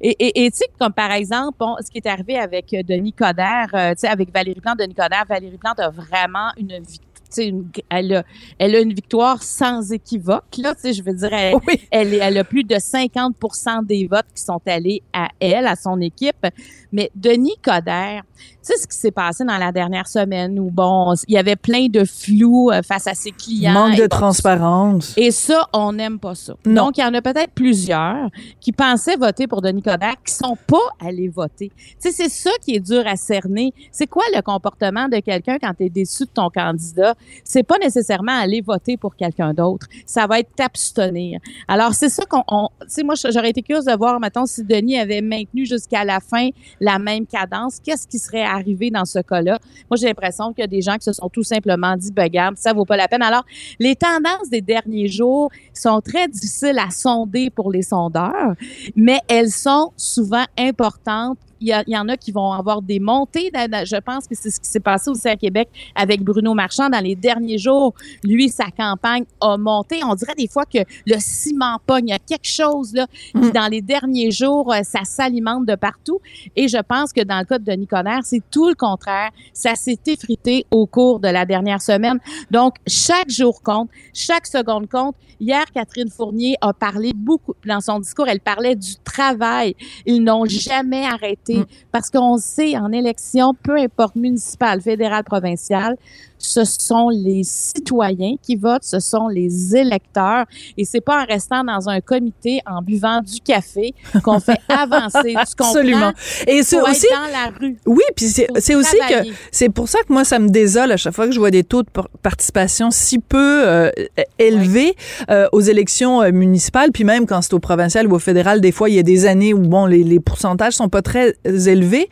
Et 0.00 0.10
et- 0.18 0.44
et 0.44 0.50
tu 0.50 0.58
sais, 0.58 0.66
comme 0.78 0.92
par 0.92 1.10
exemple, 1.12 1.56
bon, 1.58 1.74
ce 1.84 1.90
qui 1.90 1.98
est 1.98 2.06
arrivé 2.06 2.36
avec 2.36 2.72
euh, 2.74 2.82
Denis 2.82 3.14
Coderre, 3.14 3.70
euh, 3.74 3.90
tu 3.94 4.00
sais, 4.00 4.08
avec 4.08 4.32
Valérie 4.32 4.60
Plante, 4.60 4.78
Denis 4.78 4.94
Coderre, 4.94 5.24
Valérie 5.28 5.56
Plante 5.58 5.80
a 5.80 5.88
vraiment 5.90 6.50
une 6.58 6.78
victoire. 6.82 7.02
Une, 7.38 7.68
elle, 7.90 8.14
a, 8.14 8.24
elle 8.58 8.74
a 8.74 8.80
une 8.80 8.92
victoire 8.94 9.42
sans 9.42 9.92
équivoque. 9.92 10.56
Là, 10.58 10.74
je 10.84 11.02
veux 11.02 11.12
dire, 11.14 11.32
elle, 11.32 11.54
Oui. 11.66 11.80
elle, 11.90 12.14
elle 12.14 12.38
a 12.38 12.44
plus 12.44 12.64
de 12.64 12.74
50% 12.76 13.84
des 13.84 14.06
votes 14.06 14.26
qui 14.34 14.42
sont 14.42 14.60
allés 14.66 15.02
à 15.12 15.28
elle, 15.40 15.66
à 15.66 15.76
son 15.76 16.00
équipe. 16.00 16.46
Mais 16.96 17.10
Denis 17.14 17.56
Coderre, 17.62 18.22
tu 18.36 18.42
sais 18.62 18.76
ce 18.78 18.86
qui 18.86 18.96
s'est 18.96 19.10
passé 19.10 19.44
dans 19.44 19.58
la 19.58 19.70
dernière 19.70 20.08
semaine 20.08 20.58
où, 20.58 20.70
bon, 20.70 21.12
il 21.28 21.34
y 21.34 21.38
avait 21.38 21.54
plein 21.56 21.88
de 21.88 22.04
flou 22.04 22.70
euh, 22.70 22.80
face 22.82 23.06
à 23.06 23.12
ses 23.12 23.30
clients. 23.32 23.72
Manque 23.74 23.96
de 23.96 24.06
transparence. 24.06 25.12
et 25.18 25.30
ça, 25.30 25.66
on 25.74 25.92
n'aime 25.92 26.18
pas 26.18 26.34
ça. 26.34 26.54
Non. 26.64 26.86
Donc, 26.86 26.96
il 26.98 27.02
y 27.02 27.04
en 27.04 27.12
a 27.12 27.20
peut-être 27.20 27.52
plusieurs 27.52 28.30
qui 28.60 28.72
pensaient 28.72 29.16
voter 29.16 29.46
pour 29.46 29.60
Denis 29.60 29.82
Coderre 29.82 30.16
qui 30.24 30.32
sont 30.32 30.56
pas 30.66 30.78
allés 31.06 31.28
voter. 31.28 31.70
Tu 31.76 31.94
sais, 31.98 32.12
c'est 32.12 32.28
ça 32.30 32.50
qui 32.64 32.74
est 32.74 32.80
dur 32.80 33.02
à 33.06 33.16
cerner. 33.16 33.74
C'est 33.92 34.06
quoi 34.06 34.24
le 34.34 34.40
comportement 34.40 35.08
de 35.08 35.18
quelqu'un 35.20 35.58
quand 35.60 35.74
tu 35.76 35.84
es 35.84 35.90
déçu 35.90 36.24
de 36.24 36.30
ton 36.30 36.48
candidat? 36.48 37.14
C'est 37.44 37.62
pas 37.62 37.76
nécessairement 37.78 38.32
aller 38.40 38.62
voter 38.62 38.96
pour 38.96 39.16
quelqu'un 39.16 39.52
d'autre. 39.52 39.86
Ça 40.06 40.26
va 40.26 40.40
être 40.40 40.54
t'abstenir. 40.56 41.40
Alors, 41.68 41.92
c'est 41.92 42.08
ça 42.08 42.24
qu'on... 42.24 42.42
on- 42.48 42.68
Tu 42.80 42.86
sais, 42.88 43.02
moi, 43.02 43.14
j'aurais 43.16 43.50
été 43.50 43.62
curieuse 43.62 43.84
de 43.84 43.96
voir, 43.96 44.18
maintenant 44.18 44.46
si 44.46 44.64
Denis 44.64 44.98
avait 44.98 45.20
maintenu 45.20 45.66
jusqu'à 45.66 46.04
la 46.04 46.20
fin 46.20 46.48
la 46.86 46.98
même 46.98 47.26
cadence. 47.26 47.80
Qu'est-ce 47.84 48.06
qui 48.06 48.18
serait 48.18 48.44
arrivé 48.44 48.90
dans 48.90 49.04
ce 49.04 49.18
cas-là? 49.18 49.58
Moi, 49.90 49.96
j'ai 49.98 50.06
l'impression 50.06 50.52
qu'il 50.52 50.62
y 50.62 50.64
a 50.64 50.68
des 50.68 50.80
gens 50.80 50.94
qui 50.94 51.04
se 51.04 51.12
sont 51.12 51.28
tout 51.28 51.42
simplement 51.42 51.96
dit, 51.96 52.12
ben, 52.12 52.24
regarde, 52.24 52.56
ça 52.56 52.72
vaut 52.72 52.84
pas 52.84 52.96
la 52.96 53.08
peine. 53.08 53.22
Alors, 53.22 53.44
les 53.78 53.96
tendances 53.96 54.48
des 54.48 54.60
derniers 54.60 55.08
jours 55.08 55.50
sont 55.74 56.00
très 56.00 56.28
difficiles 56.28 56.78
à 56.78 56.90
sonder 56.90 57.50
pour 57.50 57.72
les 57.72 57.82
sondeurs, 57.82 58.54
mais 58.94 59.18
elles 59.28 59.50
sont 59.50 59.92
souvent 59.96 60.44
importantes. 60.56 61.38
Il 61.60 61.82
y, 61.86 61.96
en 61.96 62.08
a 62.08 62.16
qui 62.16 62.32
vont 62.32 62.52
avoir 62.52 62.82
des 62.82 63.00
montées. 63.00 63.50
Je 63.54 64.00
pense 64.00 64.26
que 64.26 64.34
c'est 64.34 64.50
ce 64.50 64.60
qui 64.60 64.68
s'est 64.68 64.80
passé 64.80 65.10
aussi 65.10 65.28
à 65.28 65.36
Québec 65.36 65.68
avec 65.94 66.22
Bruno 66.22 66.54
Marchand 66.54 66.88
dans 66.88 67.00
les 67.00 67.14
derniers 67.14 67.58
jours. 67.58 67.94
Lui, 68.22 68.48
sa 68.48 68.70
campagne 68.70 69.24
a 69.40 69.56
monté. 69.56 70.00
On 70.04 70.14
dirait 70.14 70.34
des 70.36 70.48
fois 70.48 70.64
que 70.64 70.78
le 71.06 71.16
ciment 71.18 71.78
pogne. 71.86 72.08
Il 72.08 72.10
y 72.10 72.14
a 72.14 72.18
quelque 72.18 72.46
chose 72.46 72.92
là 72.92 73.06
qui, 73.32 73.52
dans 73.52 73.68
les 73.68 73.80
derniers 73.80 74.30
jours, 74.30 74.72
euh, 74.72 74.82
ça 74.82 75.04
s'alimente 75.04 75.66
de 75.66 75.74
partout. 75.74 76.20
Et 76.54 76.68
je 76.68 76.78
pense 76.78 77.12
que 77.12 77.22
dans 77.22 77.38
le 77.38 77.44
cas 77.44 77.58
de 77.58 77.64
Denis 77.64 77.86
Coderre, 77.86 78.20
c'est 78.24 78.42
tout 78.50 78.68
le 78.68 78.74
contraire. 78.74 79.30
Ça 79.52 79.74
s'est 79.74 79.98
effrité 80.06 80.66
au 80.70 80.86
cours 80.86 81.20
de 81.20 81.28
la 81.28 81.44
dernière 81.46 81.80
semaine. 81.80 82.18
Donc, 82.50 82.76
chaque 82.86 83.30
jour 83.30 83.62
compte, 83.62 83.88
chaque 84.12 84.46
seconde 84.46 84.88
compte. 84.88 85.16
Hier, 85.38 85.64
Catherine 85.72 86.08
Fournier 86.08 86.56
a 86.62 86.72
parlé 86.72 87.12
beaucoup, 87.14 87.54
dans 87.66 87.80
son 87.80 88.00
discours, 88.00 88.26
elle 88.26 88.40
parlait 88.40 88.74
du 88.74 88.96
travail. 89.04 89.74
Ils 90.06 90.22
n'ont 90.22 90.46
jamais 90.46 91.04
arrêté 91.04 91.45
parce 91.92 92.10
qu'on 92.10 92.36
sait, 92.38 92.76
en 92.76 92.92
élection, 92.92 93.54
peu 93.62 93.76
importe 93.76 94.16
municipale, 94.16 94.80
fédérale, 94.80 95.24
provinciale, 95.24 95.96
ce 96.38 96.64
sont 96.64 97.08
les 97.08 97.42
citoyens 97.44 98.36
qui 98.42 98.56
votent, 98.56 98.84
ce 98.84 99.00
sont 99.00 99.28
les 99.28 99.76
électeurs. 99.76 100.44
Et 100.76 100.84
c'est 100.84 101.00
pas 101.00 101.22
en 101.22 101.26
restant 101.26 101.64
dans 101.64 101.88
un 101.88 102.00
comité, 102.00 102.60
en 102.66 102.82
buvant 102.82 103.20
du 103.20 103.40
café, 103.40 103.94
qu'on 104.22 104.40
fait 104.40 104.58
avancer. 104.68 105.32
Tu? 105.32 105.36
Absolument. 105.36 106.12
Et 106.46 106.62
c'est 106.62 106.80
aussi, 106.80 107.06
dans 107.10 107.32
la 107.32 107.50
rue. 107.58 107.76
oui, 107.86 108.02
puis 108.14 108.26
c'est 108.26 108.74
aussi 108.74 108.96
que 109.08 109.28
c'est 109.50 109.68
pour 109.68 109.88
ça 109.88 109.98
que 110.06 110.12
moi 110.12 110.24
ça 110.24 110.38
me 110.38 110.48
désole 110.48 110.92
à 110.92 110.96
chaque 110.96 111.14
fois 111.14 111.26
que 111.26 111.32
je 111.32 111.38
vois 111.38 111.50
des 111.50 111.64
taux 111.64 111.82
de 111.82 111.90
par- 111.90 112.08
participation 112.22 112.90
si 112.90 113.18
peu 113.18 113.66
euh, 113.66 113.90
élevés 114.38 114.94
euh, 115.30 115.48
aux 115.52 115.60
élections 115.60 116.22
euh, 116.22 116.32
municipales, 116.32 116.92
puis 116.92 117.04
même 117.04 117.26
quand 117.26 117.42
c'est 117.42 117.54
au 117.54 117.58
provincial 117.58 118.06
ou 118.06 118.14
au 118.14 118.18
fédéral, 118.18 118.60
des 118.60 118.72
fois 118.72 118.88
il 118.88 118.94
y 118.96 118.98
a 118.98 119.02
des 119.02 119.26
années 119.26 119.54
où 119.54 119.60
bon 119.60 119.86
les, 119.86 120.04
les 120.04 120.20
pourcentages 120.20 120.74
sont 120.74 120.88
pas 120.88 121.02
très 121.02 121.34
élevés. 121.44 122.08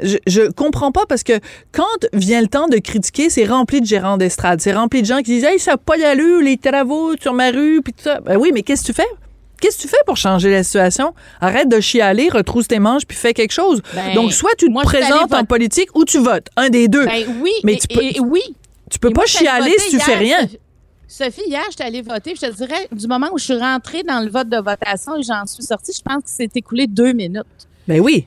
Je, 0.00 0.16
je 0.26 0.50
comprends 0.50 0.90
pas 0.92 1.04
parce 1.06 1.22
que 1.22 1.34
quand 1.72 1.84
vient 2.12 2.40
le 2.40 2.46
temps 2.48 2.68
de 2.68 2.78
critiquer, 2.78 3.28
c'est 3.28 3.44
rempli 3.44 3.80
de 3.80 3.86
gérants 3.86 4.16
d'estrade, 4.16 4.60
c'est 4.60 4.72
rempli 4.72 5.02
de 5.02 5.06
gens 5.06 5.18
qui 5.18 5.32
disent 5.32 5.44
hey 5.44 5.58
ça 5.58 5.72
a 5.72 5.76
pas 5.76 5.98
d'allure 5.98 6.40
les 6.40 6.56
travaux 6.56 7.14
sur 7.20 7.34
ma 7.34 7.50
rue 7.50 7.82
puis 7.82 7.92
tout 7.92 8.02
ça. 8.04 8.20
Ben 8.20 8.36
oui, 8.38 8.50
mais 8.54 8.62
qu'est-ce 8.62 8.82
que 8.82 8.86
tu 8.86 8.92
fais? 8.94 9.06
Qu'est-ce 9.60 9.76
que 9.76 9.82
tu 9.82 9.88
fais 9.88 9.96
pour 10.06 10.16
changer 10.16 10.50
la 10.50 10.62
situation? 10.64 11.14
Arrête 11.40 11.68
de 11.68 11.78
chialer, 11.78 12.28
retrousse 12.30 12.66
tes 12.68 12.78
manches, 12.80 13.04
puis 13.06 13.16
fais 13.16 13.32
quelque 13.32 13.52
chose. 13.52 13.80
Ben, 13.94 14.14
Donc, 14.14 14.32
soit 14.32 14.50
tu 14.58 14.66
te 14.66 14.72
moi, 14.72 14.82
présentes 14.82 15.32
en 15.32 15.44
politique 15.44 15.88
ou 15.94 16.04
tu 16.04 16.18
votes. 16.18 16.48
Un 16.56 16.68
des 16.68 16.88
deux. 16.88 17.04
Ben 17.06 17.24
oui, 17.40 17.52
Mais 17.62 17.74
et- 17.74 17.78
tu 17.78 17.86
peux- 17.88 18.02
et- 18.02 18.18
oui. 18.20 18.40
tu 18.90 18.98
peux 18.98 19.10
pas 19.10 19.20
moi, 19.20 19.26
chialer 19.26 19.70
si 19.78 19.90
tu 19.90 19.98
voter 19.98 20.10
fais 20.12 20.24
hier, 20.24 20.38
rien. 20.40 20.48
Sophie- 21.06 21.42
hier, 21.46 21.62
j'étais 21.70 21.84
allée 21.84 22.02
voter. 22.02 22.34
Je 22.34 22.40
te 22.46 22.52
dirais, 22.56 22.88
du 22.90 23.06
moment 23.06 23.28
où 23.32 23.38
je 23.38 23.44
suis 23.44 23.56
rentrée 23.58 24.02
dans 24.02 24.20
le 24.20 24.30
vote 24.30 24.48
de 24.48 24.56
votation 24.56 25.16
et 25.16 25.22
j'en 25.22 25.44
suis 25.46 25.62
sortie, 25.62 25.92
je 25.96 26.02
pense 26.02 26.24
que 26.24 26.30
c'est 26.30 26.56
écoulé 26.56 26.86
deux 26.88 27.12
minutes. 27.12 27.44
Ben 27.86 28.00
oui. 28.00 28.26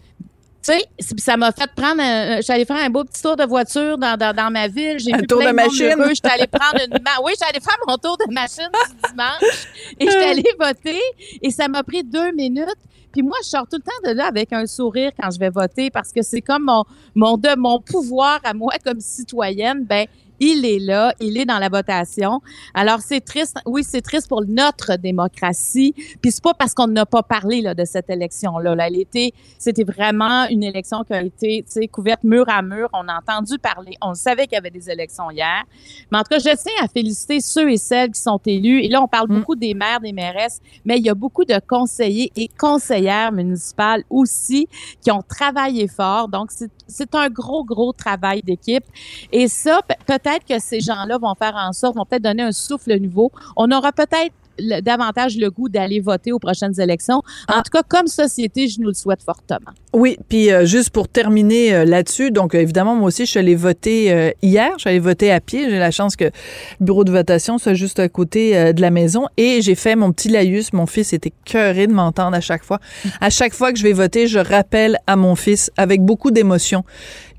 Tu 0.66 0.72
sais, 0.74 1.16
ça 1.18 1.38
m'a 1.38 1.52
fait 1.52 1.70
prendre. 1.76 2.02
un- 2.02 2.42
J'allais 2.42 2.66
faire 2.66 2.78
un 2.78 2.90
beau 2.90 3.04
petit 3.04 3.22
tour 3.22 3.36
de 3.36 3.44
voiture 3.46 3.98
dans, 3.98 4.18
dans, 4.18 4.36
dans 4.36 4.50
ma 4.52 4.68
ville. 4.68 4.98
J'ai 5.00 5.14
Un 5.14 5.18
vu 5.20 5.28
tour 5.28 5.40
plein 5.40 5.52
de 5.52 5.56
machine. 5.56 5.94
J'étais 6.10 6.30
allée 6.30 6.48
prendre 6.48 6.82
une. 6.84 6.98
Oui, 7.24 7.34
j'allais 7.40 7.60
faire 7.60 7.78
mon 7.88 7.98
tour 7.98 8.18
de 8.18 8.34
machine 8.34 8.70
du 8.74 9.10
dimanche. 9.12 9.68
Et 10.00 10.06
j'étais 10.06 10.24
allée 10.26 10.44
voter. 10.60 11.00
Et 11.42 11.52
ça 11.52 11.68
m'a 11.68 11.84
pris 11.84 12.04
deux 12.04 12.32
minutes. 12.32 12.66
Puis 13.12 13.22
moi, 13.22 13.38
je 13.44 13.48
sors 13.50 13.68
tout 13.70 13.78
le 13.78 13.82
temps 13.84 14.10
de 14.10 14.16
là 14.16 14.26
avec 14.28 14.52
un 14.54 14.66
sourire 14.66 15.12
quand 15.18 15.30
je 15.32 15.40
vais 15.40 15.50
voter 15.50 15.90
parce 15.90 16.12
que 16.12 16.22
c'est 16.22 16.42
comme 16.42 16.64
mon, 16.64 16.84
mon, 17.14 17.38
de, 17.38 17.56
mon 17.58 17.80
pouvoir 17.80 18.40
à 18.44 18.54
moi 18.54 18.74
comme 18.84 19.00
citoyenne. 19.00 19.86
Ben, 19.86 20.06
il 20.39 20.65
est 20.65 20.80
là, 20.80 21.13
il 21.20 21.38
est 21.38 21.46
dans 21.46 21.60
la 21.60 21.70
votation. 21.70 22.42
Alors, 22.74 23.00
c'est 23.00 23.22
triste. 23.22 23.58
Oui, 23.65 23.84
c'est 23.84 24.01
triste 24.01 24.27
pour 24.27 24.44
notre 24.46 24.98
démocratie. 24.98 25.94
Puis 26.22 26.32
c'est 26.32 26.44
pas 26.44 26.54
parce 26.54 26.74
qu'on 26.74 26.88
n'a 26.88 27.06
pas 27.06 27.24
parlé 27.24 27.62
là, 27.62 27.74
de 27.74 27.86
cette 27.86 28.10
élection-là. 28.10 28.75
Là. 28.75 28.88
Était, 28.89 29.34
c'était 29.58 29.84
vraiment 29.84 30.48
une 30.50 30.63
élection 30.63 31.04
qui 31.04 31.13
a 31.13 31.22
été 31.22 31.63
couverte 31.92 32.24
mur 32.24 32.46
à 32.48 32.62
mur. 32.62 32.89
On 32.94 33.08
a 33.08 33.18
entendu 33.18 33.58
parler. 33.60 33.96
On 34.01 34.13
savait 34.13 34.44
qu'il 34.48 34.54
y 34.56 34.58
avait 34.58 34.70
des 34.72 34.89
élections 34.89 35.30
hier. 35.32 35.63
Mais 36.12 36.18
en 36.18 36.22
tout 36.24 36.30
cas, 36.30 36.39
je 36.39 36.56
tiens 36.56 36.84
à 36.84 36.88
féliciter 36.88 37.39
ceux 37.42 37.72
et 37.72 37.77
celles 37.77 38.12
qui 38.12 38.22
sont 38.22 38.39
élus. 38.46 38.82
Et 38.82 38.88
là, 38.89 39.01
on 39.01 39.08
parle 39.08 39.30
Mm. 39.30 39.38
beaucoup 39.39 39.56
des 39.56 39.74
maires, 39.74 40.00
des 40.00 40.13
mairesses, 40.13 40.60
mais 40.86 40.98
il 40.98 41.06
y 41.06 41.10
a 41.10 41.13
beaucoup 41.15 41.46
de 41.46 41.60
conseillers 41.68 42.32
et 42.36 42.48
conseillères 42.48 43.32
municipales 43.32 44.04
aussi 44.10 44.68
qui 45.01 45.12
ont 45.12 45.22
travaillé 45.22 45.88
fort. 45.88 46.27
Donc, 46.30 46.51
c'est- 46.51 46.70
c'est 46.88 47.13
un 47.15 47.30
gros, 47.30 47.63
gros 47.63 47.92
travail 47.94 48.42
d'équipe. 48.44 48.84
Et 49.32 49.48
ça, 49.48 49.82
pe- 49.88 49.96
peut-être 50.25 50.46
que 50.48 50.60
ces 50.60 50.79
gens-là 50.79 51.17
vont 51.17 51.36
faire 51.36 51.55
en 51.55 51.72
sorte, 51.74 51.96
vont 51.96 52.05
peut-être 52.05 52.24
donner 52.24 52.44
un 52.44 52.51
souffle 52.51 52.98
nouveau. 52.98 53.32
On 53.55 53.72
aura 53.72 53.91
peut-être 53.91 54.34
davantage 54.82 55.38
le 55.38 55.51
goût 55.51 55.67
d'aller 55.67 56.00
voter 56.00 56.32
aux 56.32 56.39
prochaines 56.39 56.79
élections. 56.79 57.22
En 57.50 57.62
tout 57.62 57.72
cas, 57.74 57.84
comme 57.84 58.08
société, 58.08 58.70
je 58.70 58.79
nous 58.79 58.88
le 58.88 58.94
souhaite 58.94 59.22
fortement. 59.22 59.72
Oui, 59.94 60.17
puis 60.29 60.50
euh, 60.50 60.65
juste 60.65 60.91
pour 60.91 61.10
terminer 61.10 61.74
euh, 61.74 61.84
là-dessus, 61.84 62.32
donc 62.32 62.55
euh, 62.55 62.60
évidemment, 62.60 62.96
moi 62.96 63.08
aussi, 63.08 63.25
je 63.25 63.32
suis 63.32 63.39
allée 63.39 63.55
voter 63.55 64.34
hier. 64.41 64.72
Je 64.77 64.82
suis 64.82 64.89
allée 64.89 65.00
voter 65.00 65.29
à 65.32 65.41
pied. 65.41 65.70
J'ai 65.70 65.77
la 65.77 65.91
chance 65.91 66.15
que 66.15 66.25
le 66.25 66.32
bureau 66.79 67.03
de 67.03 67.12
votation 67.12 67.58
soit 67.58 67.74
juste 67.74 68.00
à 68.00 68.08
côté 68.08 68.74
de 68.74 68.82
la 68.82 68.91
maison. 68.91 69.27
Et 69.36 69.62
j'ai 69.62 69.75
fait 69.75 69.96
mon 69.96 70.12
petit 70.12 70.29
laïus. 70.29 70.72
Mon 70.72 70.86
fils 70.86 71.12
était 71.12 71.34
cœuré 71.44 71.88
de 71.88 71.94
m'entendre 71.94 72.36
à 72.36 72.41
chaque 72.41 72.63
fois. 72.63 72.79
À 73.20 73.29
chaque 73.29 73.53
fois 73.53 73.74
que 73.74 73.77
je 73.77 73.84
vais 73.84 73.94
voter, 73.94 74.27
je 74.27 74.39
rappelle 74.39 74.98
à 75.05 75.17
mon 75.17 75.36
fils, 75.36 75.70
avec 75.75 76.01
beaucoup 76.01 76.32
d'émotion, 76.32 76.84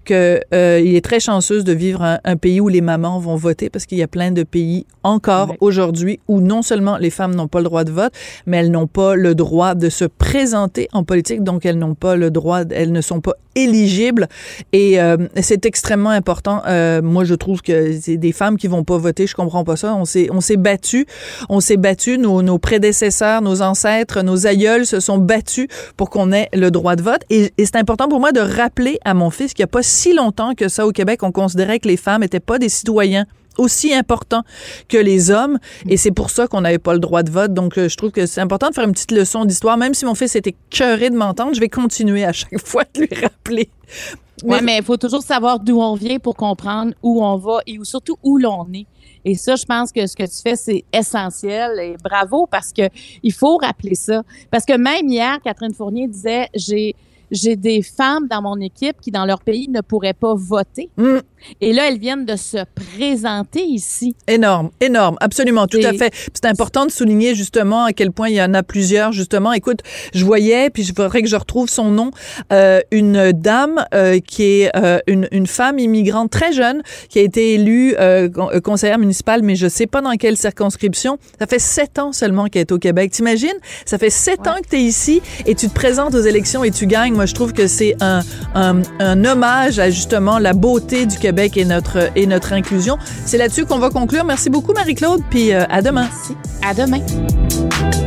que 0.07 0.41
euh, 0.55 0.79
est 0.83 1.05
très 1.05 1.21
chanceux 1.21 1.63
de 1.63 1.73
vivre 1.73 2.03
un, 2.03 2.19
un 2.25 2.37
pays 2.37 2.61
où 2.61 2.69
les 2.69 2.81
mamans 2.81 3.19
vont 3.19 3.37
voter 3.37 3.69
parce 3.69 3.85
qu'il 3.85 3.99
y 3.99 4.03
a 4.03 4.09
plein 4.09 4.31
de 4.31 4.43
pays 4.43 4.87
encore 5.03 5.51
Oui. 5.51 5.57
aujourd'hui 5.61 6.21
où 6.29 6.41
non 6.41 6.63
seulement 6.63 6.97
les 6.97 7.11
femmes 7.11 7.35
n'ont 7.35 7.49
pas 7.49 7.59
le 7.59 7.65
droit 7.65 7.85
de 7.85 7.93
vote, 7.93 8.13
mais 8.47 8.57
elles 8.59 8.71
n'ont 8.71 8.87
pas 8.87 9.15
le 9.17 9.35
droit 9.35 9.75
de 9.75 9.89
se 9.91 10.05
présenter 10.07 10.89
en 10.93 11.05
politique, 11.05 11.43
donc 11.43 11.67
elles 11.67 11.79
n'ont 11.79 11.95
pas 11.95 12.17
le 12.17 12.31
droit, 12.31 12.63
elles 12.71 12.93
ne 12.93 13.01
sont 13.03 13.21
pas 13.21 13.35
éligibles. 13.55 14.29
Et 14.73 15.01
euh, 15.01 15.17
c'est 15.41 15.65
extrêmement 15.67 16.11
important. 16.11 16.63
Euh, 16.67 17.01
moi, 17.03 17.25
je 17.25 17.35
trouve 17.35 17.63
que 17.63 17.99
c'est 18.01 18.17
des 18.19 18.33
femmes 18.33 18.57
qui 18.59 18.67
vont 18.69 18.85
pas 18.85 18.99
voter. 18.99 19.27
Je 19.27 19.35
comprends 19.35 19.65
pas 19.65 19.77
ça. 19.77 19.95
On 19.95 20.05
s'est, 20.05 20.29
on 20.31 20.41
s'est 20.41 20.59
battu, 20.59 21.07
on 21.49 21.61
s'est 21.61 21.79
battu. 21.79 22.19
Nos, 22.19 22.43
nos 22.43 22.59
prédécesseurs, 22.59 23.41
nos 23.43 23.63
ancêtres, 23.63 24.23
nos 24.23 24.47
aïeuls 24.47 24.85
se 24.87 25.01
sont 25.01 25.19
battus 25.19 25.69
pour 25.97 26.11
qu'on 26.11 26.33
ait 26.33 26.49
le 26.53 26.71
droit 26.71 26.97
de 26.97 27.03
vote. 27.03 27.23
Et, 27.31 27.51
et 27.57 27.65
c'est 27.65 27.77
important 27.77 28.09
pour 28.09 28.21
moi 28.21 28.33
de 28.33 28.41
rappeler 28.41 28.99
à 29.05 29.15
mon 29.15 29.31
fils 29.31 29.55
qu'il 29.55 29.63
n'y 29.63 29.69
a 29.69 29.69
pas 29.69 29.83
si 29.97 30.13
longtemps 30.13 30.55
que 30.55 30.69
ça 30.69 30.87
au 30.87 30.93
Québec, 30.93 31.23
on 31.23 31.33
considérait 31.33 31.81
que 31.81 31.89
les 31.89 31.97
femmes 31.97 32.21
n'étaient 32.21 32.41
pas 32.41 32.59
des 32.59 32.69
citoyens 32.69 33.27
aussi 33.59 33.95
importants 33.95 34.43
que 34.89 34.99
les 34.99 35.31
hommes 35.31 35.59
et 35.89 35.97
c'est 35.97 36.11
pour 36.11 36.29
ça 36.29 36.47
qu'on 36.47 36.61
n'avait 36.61 36.79
pas 36.79 36.93
le 36.93 36.99
droit 36.99 37.23
de 37.23 37.31
vote 37.31 37.55
donc 37.55 37.79
euh, 37.79 37.89
je 37.89 37.97
trouve 37.97 38.11
que 38.11 38.27
c'est 38.27 38.43
important 38.43 38.69
de 38.69 38.75
faire 38.75 38.85
une 38.85 38.93
petite 38.93 39.13
leçon 39.13 39.47
d'histoire 39.47 39.79
même 39.79 39.95
si 39.95 40.05
mon 40.05 40.15
fils 40.15 40.37
était 40.37 40.55
cœuré 40.69 41.09
de 41.09 41.17
m'entendre 41.17 41.55
je 41.55 41.61
vais 41.61 41.71
continuer 41.71 42.23
à 42.23 42.35
chaque 42.35 42.59
fois 42.65 42.85
de 42.95 43.01
lui 43.01 43.09
rappeler 43.19 43.71
Oui, 44.45 44.59
mais 44.63 44.77
il 44.79 44.85
faut 44.85 44.99
toujours 44.99 45.23
savoir 45.23 45.59
d'où 45.59 45.81
on 45.81 45.95
vient 45.95 46.19
pour 46.19 46.37
comprendre 46.37 46.93
où 47.03 47.25
on 47.25 47.37
va 47.37 47.61
et 47.67 47.79
où, 47.79 47.85
surtout 47.85 48.19
où 48.23 48.37
l'on 48.37 48.67
est. 48.75 48.87
Et 49.25 49.35
ça, 49.35 49.57
je 49.57 49.65
pense 49.65 49.91
que 49.91 50.07
ce 50.07 50.15
que 50.15 50.23
tu 50.23 50.43
fais, 50.43 50.57
c'est 50.57 50.85
essentiel. 50.93 51.81
Et 51.81 51.97
bravo 52.03 52.47
parce 52.47 52.73
que 52.73 52.83
il 53.23 53.33
faut 53.33 53.57
rappeler 53.57 53.95
ça. 53.95 54.23
Parce 54.51 54.65
que 54.65 54.77
même 54.77 55.09
hier, 55.09 55.39
Catherine 55.43 55.75
Fournier 55.75 56.07
disait, 56.07 56.49
j'ai 56.55 56.95
j'ai 57.31 57.57
des 57.57 57.83
femmes 57.83 58.27
dans 58.29 58.43
mon 58.43 58.61
équipe 58.61 58.97
qui, 59.01 59.11
dans 59.11 59.25
leur 59.25 59.41
pays, 59.41 59.69
ne 59.69 59.81
pourraient 59.81 60.13
pas 60.15 60.35
voter. 60.35 60.91
Mm. 60.97 61.17
Et 61.61 61.73
là, 61.73 61.89
elles 61.89 61.99
viennent 61.99 62.25
de 62.25 62.35
se 62.37 62.59
présenter 62.75 63.63
ici. 63.63 64.15
Énorme, 64.27 64.71
énorme, 64.81 65.17
absolument, 65.21 65.67
tout 65.67 65.79
à 65.85 65.93
fait. 65.93 66.13
C'est 66.35 66.47
important 66.47 66.87
de 66.87 66.91
souligner 66.91 67.35
justement 67.35 67.85
à 67.85 67.93
quel 67.93 68.11
point 68.11 68.29
il 68.29 68.35
y 68.37 68.43
en 68.43 68.53
a 68.55 68.63
plusieurs, 68.63 69.13
justement. 69.13 69.53
Écoute, 69.53 69.81
je 70.15 70.25
voyais, 70.25 70.71
puis 70.71 70.83
je 70.83 70.93
voudrais 70.97 71.23
que 71.23 71.29
je 71.29 71.37
retrouve 71.37 71.69
son 71.69 71.91
nom, 71.91 72.11
euh, 72.53 72.81
une 72.91 73.33
dame 73.33 73.85
euh, 73.95 74.19
qui 74.19 74.43
est 74.63 74.77
euh, 74.77 74.99
une, 75.07 75.29
une 75.31 75.47
femme 75.47 75.79
immigrante 75.79 76.31
très 76.31 76.53
jeune, 76.53 76.83
qui 77.09 77.19
a 77.19 77.23
été 77.23 77.55
élue 77.55 77.95
con- 78.35 78.49
conseillère 78.65 78.99
municipale, 78.99 79.43
mais 79.43 79.55
je 79.57 79.69
sais 79.69 79.87
pas 79.87 80.01
dans 80.01 80.13
quelle 80.17 80.37
circonscription. 80.37 81.19
Ça 81.39 81.47
fait 81.47 81.59
sept 81.61 81.99
ans 81.99 82.13
seulement 82.13 82.47
qu'elle 82.47 82.63
est 82.63 82.73
au 82.73 82.79
Québec. 82.79 83.13
T'imagines? 83.13 83.49
Ça 83.85 83.99
fait 83.99 84.11
sept 84.11 84.41
Ouais. 84.41 84.49
ans 84.49 84.57
que 84.63 84.69
tu 84.69 84.77
es 84.77 84.83
ici 84.83 85.23
et 85.47 85.55
tu 85.55 85.69
te 85.69 85.75
présentes 85.75 86.15
aux 86.15 86.21
élections 86.21 86.63
et 86.65 86.71
tu 86.71 86.87
gagnes. 86.87 87.16
Moi, 87.17 87.27
je 87.27 87.35
trouve 87.35 87.53
que 87.53 87.67
c'est 87.67 87.97
un, 88.01 88.23
un, 88.55 89.25
hommage 89.25 89.79
à 89.79 89.91
justement 89.91 90.39
la 90.39 90.53
beauté 90.53 91.07
du 91.07 91.19
Québec 91.19 91.57
et 91.57 91.65
notre, 91.65 92.11
et 92.15 92.27
notre 92.27 92.53
inclusion. 92.53 92.99
C'est 93.25 93.39
là-dessus 93.39 93.65
qu'on 93.65 93.79
va 93.79 93.91
conclure. 93.91 94.25
Merci 94.25 94.51
beaucoup, 94.51 94.73
Marie-Claude, 94.73 95.23
puis 95.31 95.53
euh, 95.53 95.65
à 95.69 95.83
demain. 95.83 96.09
Merci. 96.11 96.37
À 96.63 96.75
demain. 96.75 98.06